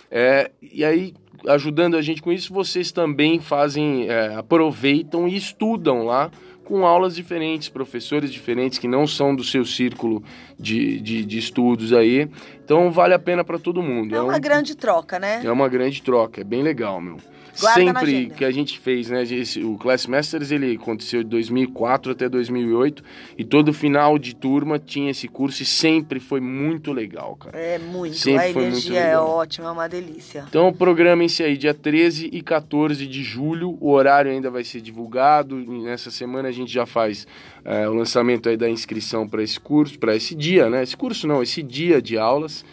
[0.09, 1.13] É, e aí,
[1.47, 6.32] ajudando a gente com isso, vocês também fazem, é, aproveitam e estudam lá
[6.70, 10.24] com aulas diferentes, professores diferentes que não são do seu círculo
[10.57, 12.30] de, de, de estudos aí.
[12.63, 14.15] Então vale a pena para todo mundo.
[14.15, 15.41] É uma um- grande troca, né?
[15.43, 17.17] é uma grande troca, é bem legal, meu.
[17.60, 19.24] Guarda Sempre que a gente fez, né?
[19.64, 23.03] o Class Masters ele aconteceu de 2004 até 2008
[23.38, 27.57] e todo final de turma tinha esse curso e sempre foi muito legal, cara.
[27.57, 28.16] É muito.
[28.16, 29.30] Sempre a foi muito energia é legal.
[29.30, 30.45] ótima, é uma delícia.
[30.47, 35.55] Então programem-se aí dia 13 e 14 de julho, o horário ainda vai ser divulgado.
[35.55, 37.28] Nessa semana a gente já faz
[37.66, 40.84] é, o lançamento aí da inscrição para esse curso, para esse dia, né?
[40.84, 42.64] Esse curso não, esse dia de aulas.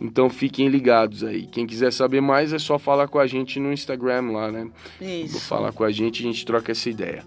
[0.00, 1.46] Então fiquem ligados aí.
[1.46, 4.70] Quem quiser saber mais é só falar com a gente no Instagram lá, né?
[5.00, 5.40] Vou Isso.
[5.40, 7.24] falar com a gente e a gente troca essa ideia.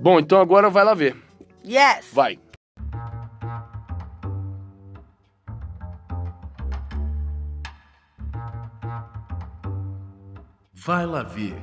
[0.00, 1.16] Bom, então agora vai lá ver.
[1.64, 2.10] Yes!
[2.12, 2.38] Vai.
[10.72, 11.54] Vai lá ver.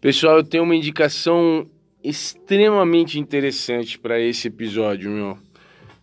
[0.00, 1.68] Pessoal, eu tenho uma indicação
[2.02, 5.38] extremamente interessante para esse episódio, meu.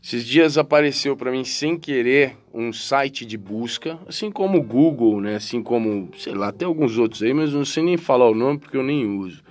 [0.01, 5.19] Esses dias apareceu para mim sem querer um site de busca, assim como o Google,
[5.19, 5.35] né?
[5.35, 8.59] Assim como, sei lá, até alguns outros aí, mas não sei nem falar o nome
[8.59, 9.43] porque eu nem uso.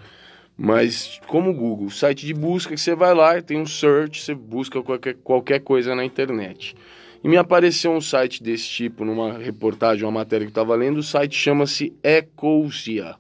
[0.57, 4.35] Mas como o Google, site de busca que você vai lá, tem um search, você
[4.35, 6.75] busca qualquer, qualquer coisa na internet.
[7.23, 10.99] E me apareceu um site desse tipo numa reportagem, uma matéria que eu estava lendo,
[10.99, 13.17] o site chama-se Ecosia.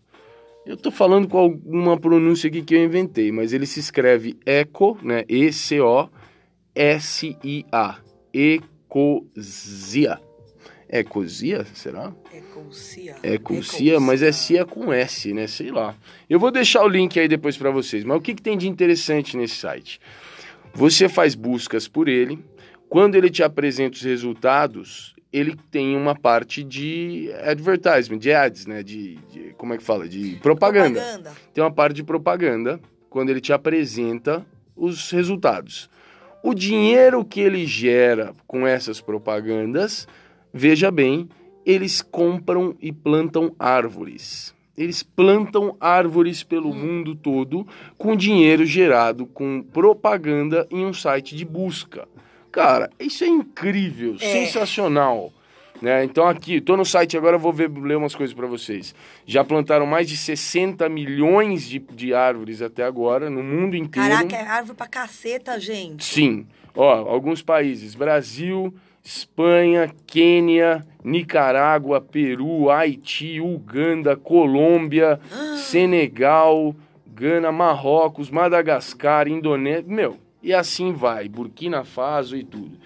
[0.64, 4.98] Eu tô falando com alguma pronúncia aqui que eu inventei, mas ele se escreve Eco,
[5.02, 5.24] né?
[6.74, 7.98] E-C-O-S-I-A.
[8.32, 10.20] Ecosia.
[10.90, 12.12] Ecosia, será?
[12.32, 13.16] Ecosia.
[13.22, 15.46] Ecosia, mas é Cia com S, né?
[15.46, 15.94] Sei lá.
[16.30, 18.04] Eu vou deixar o link aí depois para vocês.
[18.04, 20.00] Mas o que, que tem de interessante nesse site?
[20.72, 22.38] Você faz buscas por ele.
[22.88, 28.82] Quando ele te apresenta os resultados, ele tem uma parte de advertisement, de ads, né?
[28.82, 30.08] De, de- como é que fala?
[30.08, 31.00] De propaganda.
[31.00, 31.32] Propaganda.
[31.52, 32.80] Tem uma parte de propaganda
[33.10, 35.90] quando ele te apresenta os resultados.
[36.42, 40.06] O dinheiro que ele gera com essas propagandas,
[40.52, 41.28] veja bem,
[41.66, 44.54] eles compram e plantam árvores.
[44.76, 47.66] Eles plantam árvores pelo mundo todo
[47.96, 52.06] com dinheiro gerado com propaganda em um site de busca.
[52.52, 54.18] Cara, isso é incrível, É.
[54.18, 55.32] sensacional.
[55.80, 56.04] Né?
[56.04, 58.94] Então aqui, tô no site agora, vou ver, ler umas coisas para vocês.
[59.24, 64.08] Já plantaram mais de 60 milhões de, de árvores até agora, no mundo inteiro.
[64.08, 66.04] Caraca, é árvore pra caceta, gente.
[66.04, 66.46] Sim.
[66.74, 68.74] Ó, alguns países: Brasil,
[69.04, 75.20] Espanha, Quênia, Nicarágua, Peru, Haiti, Uganda, Colômbia,
[75.56, 76.74] Senegal,
[77.06, 79.84] Gana, Marrocos, Madagascar, Indonésia.
[79.86, 82.78] Meu, e assim vai, Burkina Faso e tudo.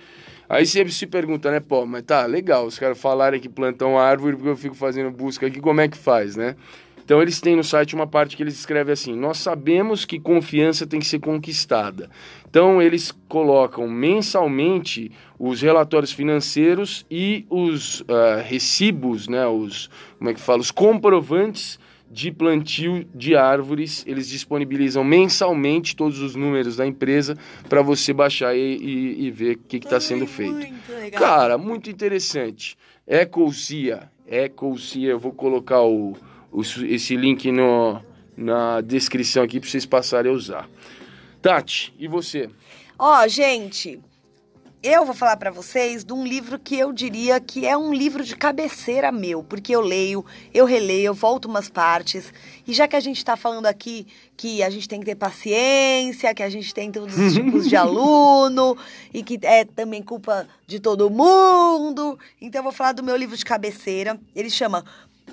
[0.53, 4.37] Aí você se pergunta, né, pô, mas tá, legal, os caras falarem que plantam árvore
[4.37, 6.57] porque eu fico fazendo busca aqui, como é que faz, né?
[7.03, 10.87] Então eles têm no site uma parte que eles escrevem assim: Nós sabemos que confiança
[10.87, 12.11] tem que ser conquistada.
[12.47, 19.47] Então eles colocam mensalmente os relatórios financeiros e os ah, recibos, né?
[19.47, 19.89] Os
[20.19, 20.61] como é que fala?
[20.61, 21.81] Os comprovantes
[22.13, 24.05] de plantio de árvores.
[24.07, 27.37] Eles disponibilizam mensalmente todos os números da empresa
[27.69, 30.53] para você baixar e, e- e ver o que está sendo feito.
[30.53, 31.21] Muito legal.
[31.23, 32.77] Cara, muito interessante.
[33.07, 36.17] Ecosia, Ecosia, eu vou colocar o,
[36.53, 38.01] o- esse link no,
[38.37, 40.69] na descrição aqui para vocês passarem a usar.
[41.41, 42.49] Tati, e você?
[42.99, 43.99] Ó, gente,
[44.83, 48.25] eu vou falar pra vocês de um livro que eu diria que é um livro
[48.25, 52.33] de cabeceira meu, porque eu leio, eu releio, eu volto umas partes.
[52.67, 54.07] E já que a gente tá falando aqui
[54.37, 57.77] que a gente tem que ter paciência, que a gente tem todos os tipos de
[57.77, 58.77] aluno
[59.15, 63.37] e que é também culpa de todo mundo, então eu vou falar do meu livro
[63.37, 64.19] de cabeceira.
[64.35, 64.85] Ele chama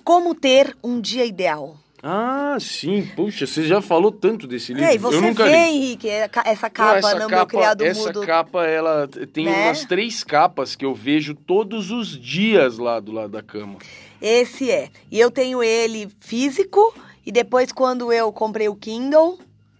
[0.04, 1.76] Como ter um dia ideal.
[2.02, 4.88] Ah, sim, puxa, você já falou tanto desse livro.
[4.88, 5.58] E aí, eu você nunca vê, li.
[5.58, 8.22] Henrique, é ca- essa Não, capa essa meu capa, criado essa mudo.
[8.26, 9.66] capa, ela tem Né?
[9.66, 13.80] umas três capas que eu vejo todos os dias lá do lado da cama.
[14.22, 14.90] Esse é.
[15.12, 16.94] E eu tenho ele físico
[17.26, 19.38] e depois quando eu comprei o Kindle,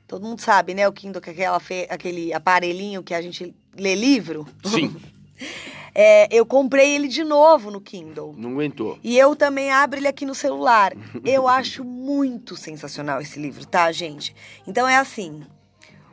[0.08, 0.88] todo mundo sabe, né?
[0.90, 4.46] O Kindle que é aquela aquele aparelhinho que a gente lê livro.
[4.66, 4.94] Sim,
[5.94, 8.34] É, eu comprei ele de novo no Kindle.
[8.38, 9.00] não aguentou.
[9.04, 10.94] E eu também abro ele aqui no celular.
[11.26, 14.36] Eu acho muito sensacional esse livro, tá, gente?
[14.68, 15.44] Então é assim.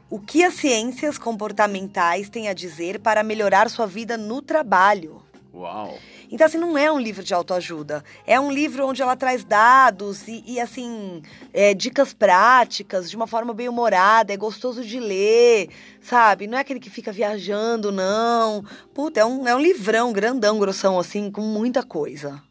[0.08, 5.22] O que as ciências comportamentais têm a dizer para melhorar sua vida no trabalho?
[5.56, 5.98] Uau.
[6.30, 8.04] Então, assim, não é um livro de autoajuda.
[8.26, 11.22] É um livro onde ela traz dados e, e, assim,
[11.52, 14.32] é, dicas práticas de uma forma bem humorada.
[14.32, 15.70] É gostoso de ler,
[16.02, 16.46] sabe?
[16.46, 18.62] Não é aquele que fica viajando, não.
[18.92, 22.42] Puta, é um, é um livrão grandão, grossão, assim, com muita coisa.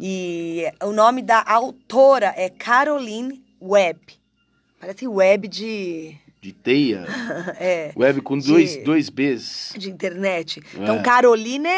[0.00, 4.00] E o nome da autora é Caroline Webb.
[4.80, 6.16] Parece web de.
[6.42, 7.04] De teia.
[7.60, 9.74] É, Web com De- dois, dois Bs.
[9.78, 10.60] de internet.
[10.76, 10.82] É.
[10.82, 11.68] Então, Caroline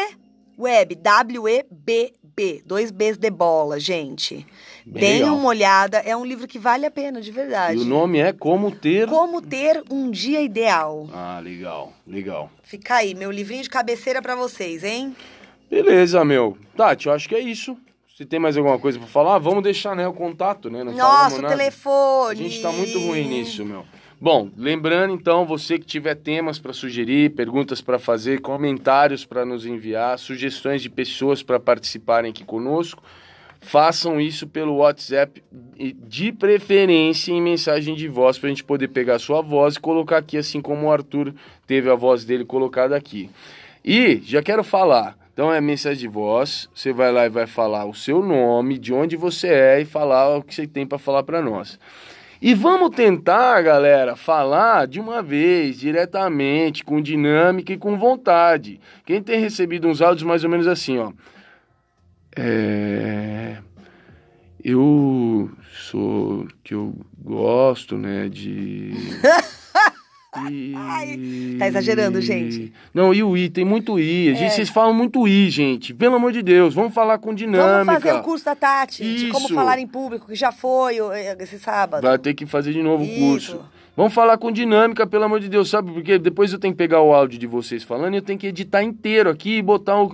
[0.57, 2.63] Web, W-E-B-B.
[2.65, 4.45] Dois Bs de bola, gente.
[4.85, 5.97] Bem Deem uma olhada.
[5.99, 7.77] É um livro que vale a pena, de E verdade.
[7.79, 9.07] o nome é Como Ter.
[9.07, 11.09] Como ter um dia ideal.
[11.13, 12.49] Ah, legal, legal.
[12.63, 15.15] Fica aí, meu livrinho de cabeceira pra vocês, hein?
[15.69, 16.57] Beleza, meu.
[16.75, 17.77] Tati, eu acho que é isso.
[18.15, 20.83] Se tem mais alguma coisa pra falar, vamos deixar, né, o contato, né?
[20.83, 22.31] Não Nossa, o telefone.
[22.31, 23.85] A gente tá muito ruim nisso, meu.
[24.19, 29.63] Bom, lembrando então, você que tiver temas para sugerir, perguntas para fazer, comentários para nos
[29.63, 33.03] enviar, sugestões de pessoas para participarem aqui conosco,
[33.61, 35.43] façam isso pelo WhatsApp
[36.07, 40.17] de preferência em mensagem de voz para a gente poder pegar sua voz e colocar
[40.17, 41.31] aqui, assim como o Arthur
[41.67, 43.29] teve a voz dele colocada aqui.
[43.85, 45.15] E já quero falar.
[45.31, 48.91] Então é mensagem de voz, você vai lá e vai falar o seu nome, de
[48.91, 51.77] onde você é e falar o que você tem para falar para nós.
[52.41, 58.79] E vamos tentar, galera, falar de uma vez, diretamente, com dinâmica e com vontade.
[59.05, 61.11] Quem tem recebido uns áudios mais ou menos assim, ó.
[62.35, 63.57] É.
[64.63, 66.47] Eu sou.
[66.63, 68.93] que eu gosto, né, de.
[70.51, 70.73] I...
[70.75, 71.19] Ai,
[71.59, 72.71] tá exagerando, gente.
[72.93, 74.29] Não, e o I, tem muito I.
[74.29, 74.49] A gente, É.
[74.49, 75.93] Vocês falam muito I, gente.
[75.93, 77.83] Pelo amor de Deus, vamos falar com dinâmica.
[77.85, 79.53] Vamos fazer o curso da Tati de como Isso.
[79.55, 82.03] falar em público, que já foi o- esse sábado.
[82.03, 83.19] Vai ter que fazer de novo o Isso.
[83.19, 83.61] curso.
[83.95, 85.91] Vamos falar com dinâmica, pelo amor de Deus, sabe?
[85.91, 88.45] Porque depois eu tenho que pegar o áudio de vocês falando e eu tenho que
[88.45, 90.07] editar inteiro aqui e botar um.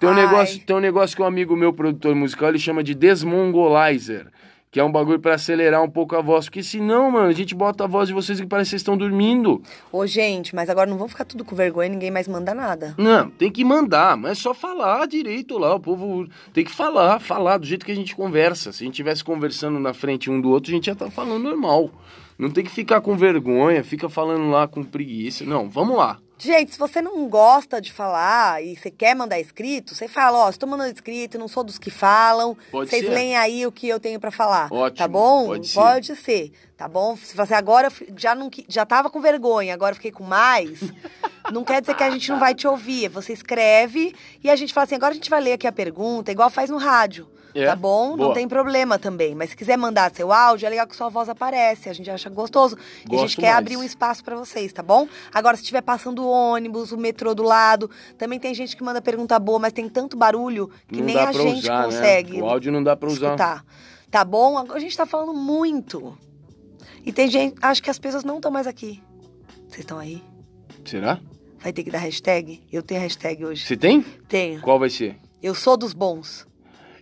[0.00, 0.24] tem, um Ai.
[0.26, 4.26] negócio, tem um negócio que um amigo meu, produtor musical, ele chama de desmongolizer.
[4.70, 6.46] Que é um bagulho pra acelerar um pouco a voz.
[6.46, 8.96] Porque senão, mano, a gente bota a voz de vocês que parece que vocês estão
[8.96, 9.62] dormindo.
[9.90, 12.94] Ô, gente, mas agora não vão ficar tudo com vergonha, ninguém mais manda nada.
[12.98, 15.74] Não, tem que mandar, mas é só falar direito lá.
[15.74, 18.72] O povo tem que falar, falar do jeito que a gente conversa.
[18.72, 21.42] Se a gente estivesse conversando na frente um do outro, a gente ia estar falando
[21.42, 21.90] normal.
[22.38, 25.44] Não tem que ficar com vergonha, fica falando lá com preguiça.
[25.44, 26.18] Não, vamos lá.
[26.40, 30.48] Gente, se você não gosta de falar e você quer mandar escrito, você fala, ó,
[30.48, 32.56] estou mandando escrito, não sou dos que falam.
[32.70, 33.10] Pode Vocês ser.
[33.10, 34.72] leem aí o que eu tenho pra falar.
[34.72, 35.46] Ótimo, Tá bom?
[35.46, 35.74] pode ser.
[35.74, 36.52] Pode ser.
[36.76, 37.16] Tá bom?
[37.16, 40.78] Se você agora já não já tava com vergonha, agora fiquei com mais,
[41.52, 43.08] não quer dizer que a gente não vai te ouvir.
[43.08, 46.30] Você escreve e a gente fala assim, agora a gente vai ler aqui a pergunta,
[46.30, 47.28] igual faz no rádio.
[47.54, 48.16] É, Tá bom?
[48.16, 48.28] boa.
[48.28, 49.34] Não tem problema também.
[49.34, 51.88] Mas se quiser mandar seu áudio, é legal que sua voz aparece.
[51.88, 52.76] A gente acha gostoso.
[52.76, 53.58] e a Gosto gente quer mais.
[53.58, 55.08] abrir um espaço pra vocês, tá bom?
[55.32, 59.00] Agora, se estiver passando o ônibus, o metrô do lado, também tem gente que manda
[59.00, 62.42] pergunta boa, mas tem tanto barulho que não nem a gente usar, consegue né?
[62.42, 63.26] O áudio não dá pra usar.
[63.28, 63.64] escutar.
[64.10, 64.56] Tá bom?
[64.58, 66.16] Agora a gente tá falando muito.
[67.04, 69.02] E tem gente, acho que as pessoas não estão mais aqui.
[69.68, 70.22] Vocês estão aí?
[70.84, 71.20] Será?
[71.60, 72.62] Vai ter que dar hashtag?
[72.72, 73.66] Eu tenho hashtag hoje.
[73.66, 74.00] Você tem?
[74.28, 74.60] Tenho.
[74.62, 75.16] Qual vai ser?
[75.42, 76.46] Eu sou dos bons.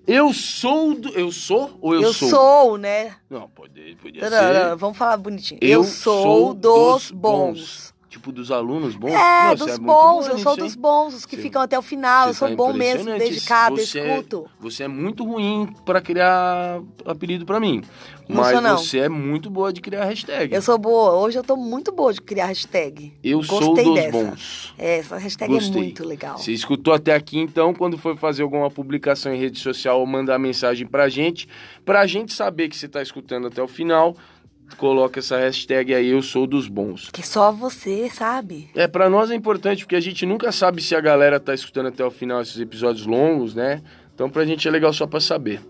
[0.07, 1.09] Eu sou do.
[1.11, 2.29] Eu sou ou eu, Eu sou?
[2.29, 3.17] sou, né?
[3.29, 4.53] Não, pode, podia Não, ser.
[4.55, 5.59] não, não, vamos falar bonitinho.
[5.61, 7.86] Eu Eu, sou, dos bons.
[8.17, 9.11] Tipo dos alunos bons?
[9.13, 11.83] É, Não, dos muito bons, eu sou dos bons, os que Você- ficam até o
[11.83, 12.29] final.
[12.29, 14.49] Eu sou tá bom mesmo, dedicado, Você é- escuto.
[14.59, 17.83] Você é muito ruim pra criar apelido pra mim.
[18.27, 18.79] Não mas sou, não.
[18.79, 20.53] você é muito boa de criar hashtag.
[20.53, 21.13] Eu sou boa.
[21.19, 23.13] Hoje eu tô muito boa de criar hashtag.
[23.23, 24.11] Eu sou Gostei dos dessa.
[24.13, 24.75] bons.
[24.79, 25.71] É, essa hashtag Gostei.
[25.81, 26.39] é muito legal.
[26.39, 30.39] Você escutou até aqui, então, quando for fazer alguma publicação em rede social ou mandar
[30.39, 31.47] mensagem pra gente,
[31.85, 34.17] pra gente saber que você tá escutando até o final,
[34.77, 37.11] coloca essa hashtag aí, eu sou dos bons.
[37.11, 38.69] Que só você sabe.
[38.75, 41.87] É, pra nós é importante, porque a gente nunca sabe se a galera tá escutando
[41.87, 43.83] até o final esses episódios longos, né?
[44.15, 45.61] Então pra gente é legal só pra saber.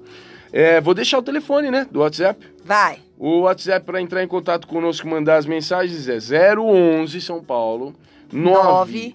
[0.52, 2.47] É, vou deixar o telefone, né, do WhatsApp.
[2.64, 2.98] Vai.
[3.18, 7.94] O WhatsApp para entrar em contato conosco e mandar as mensagens é 011 São Paulo
[8.32, 9.14] 9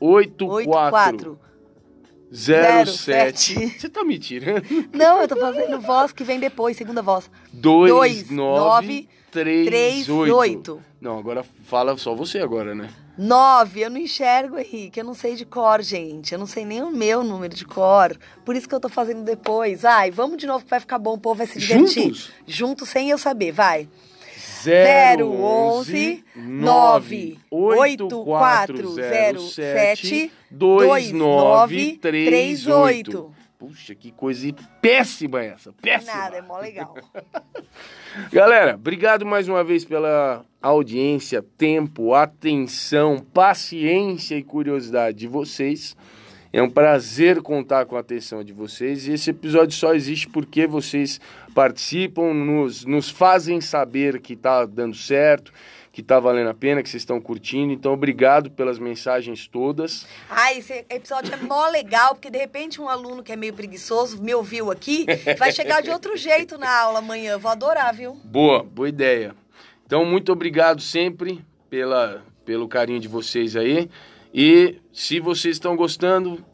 [0.00, 1.47] 84 84.
[2.32, 3.78] 07.
[3.78, 4.64] Você tá me tirando?
[4.92, 7.30] Não, eu tô fazendo voz que vem depois, segunda voz.
[7.52, 10.06] 29 38.
[10.06, 10.82] 38.
[11.00, 12.90] Não, agora fala só você agora, né?
[13.16, 15.00] 9, eu não enxergo, Henrique.
[15.00, 16.32] Eu não sei de cor, gente.
[16.32, 18.16] Eu não sei nem o meu número de cor.
[18.44, 19.84] Por isso que eu tô fazendo depois.
[19.84, 22.04] Ai, vamos de novo que vai ficar bom, o povo vai se divertir.
[22.04, 22.30] Juntos?
[22.46, 23.88] Juntos, sem eu saber, vai.
[24.64, 33.38] 011 9 8407 2938.
[33.58, 35.72] Puxa, que coisa péssima essa.
[35.72, 36.14] Péssima.
[36.14, 36.94] Nada, é mó legal.
[38.30, 45.96] Galera, obrigado mais uma vez pela audiência, tempo, atenção, paciência e curiosidade de vocês.
[46.52, 50.66] É um prazer contar com a atenção de vocês e esse episódio só existe porque
[50.66, 51.20] vocês
[51.54, 55.52] participam, nos, nos fazem saber que tá dando certo,
[55.92, 57.72] que tá valendo a pena, que vocês estão curtindo.
[57.72, 60.06] Então, obrigado pelas mensagens todas.
[60.30, 64.22] Ai, esse episódio é mó legal, porque de repente um aluno que é meio preguiçoso
[64.22, 65.06] me ouviu aqui,
[65.38, 67.36] vai chegar de outro jeito na aula amanhã.
[67.38, 68.14] Vou adorar, viu?
[68.24, 69.34] Boa, boa ideia.
[69.84, 73.90] Então, muito obrigado sempre pela, pelo carinho de vocês aí.
[74.32, 76.44] E se vocês estão gostando,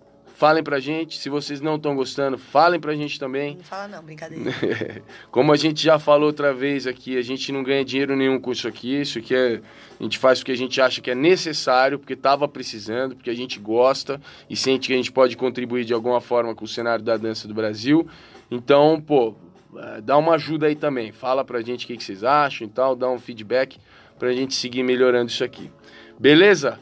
[0.45, 1.19] falem pra gente.
[1.19, 3.57] Se vocês não estão gostando, falem pra gente também.
[3.57, 4.53] Não fala não, brincadeira.
[5.33, 8.53] Como a gente já falou outra vez aqui, a gente não ganha dinheiro nenhum com
[8.53, 9.01] isso aqui.
[9.01, 9.62] Isso aqui é.
[9.99, 13.31] A gente faz o que a gente acha que é necessário, porque estava precisando, porque
[13.31, 16.69] a gente gosta e sente que a gente pode contribuir de alguma forma com o
[16.69, 18.07] cenário da dança do Brasil.
[18.51, 19.35] Então, pô,
[19.79, 21.11] eh, dá uma ajuda aí também.
[21.11, 23.79] Fala pra gente o que, que vocês acham e tal, dá um feedback
[24.19, 25.71] pra gente seguir melhorando isso aqui.
[26.19, 26.79] Beleza?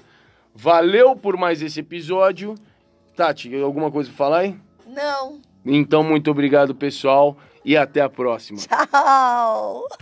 [0.52, 2.56] Valeu por mais esse episódio.
[3.14, 4.56] Tati, alguma coisa pra falar aí?
[4.86, 5.40] Não.
[5.64, 8.58] Então, muito obrigado, pessoal, e até a próxima.
[8.58, 9.86] Tchau.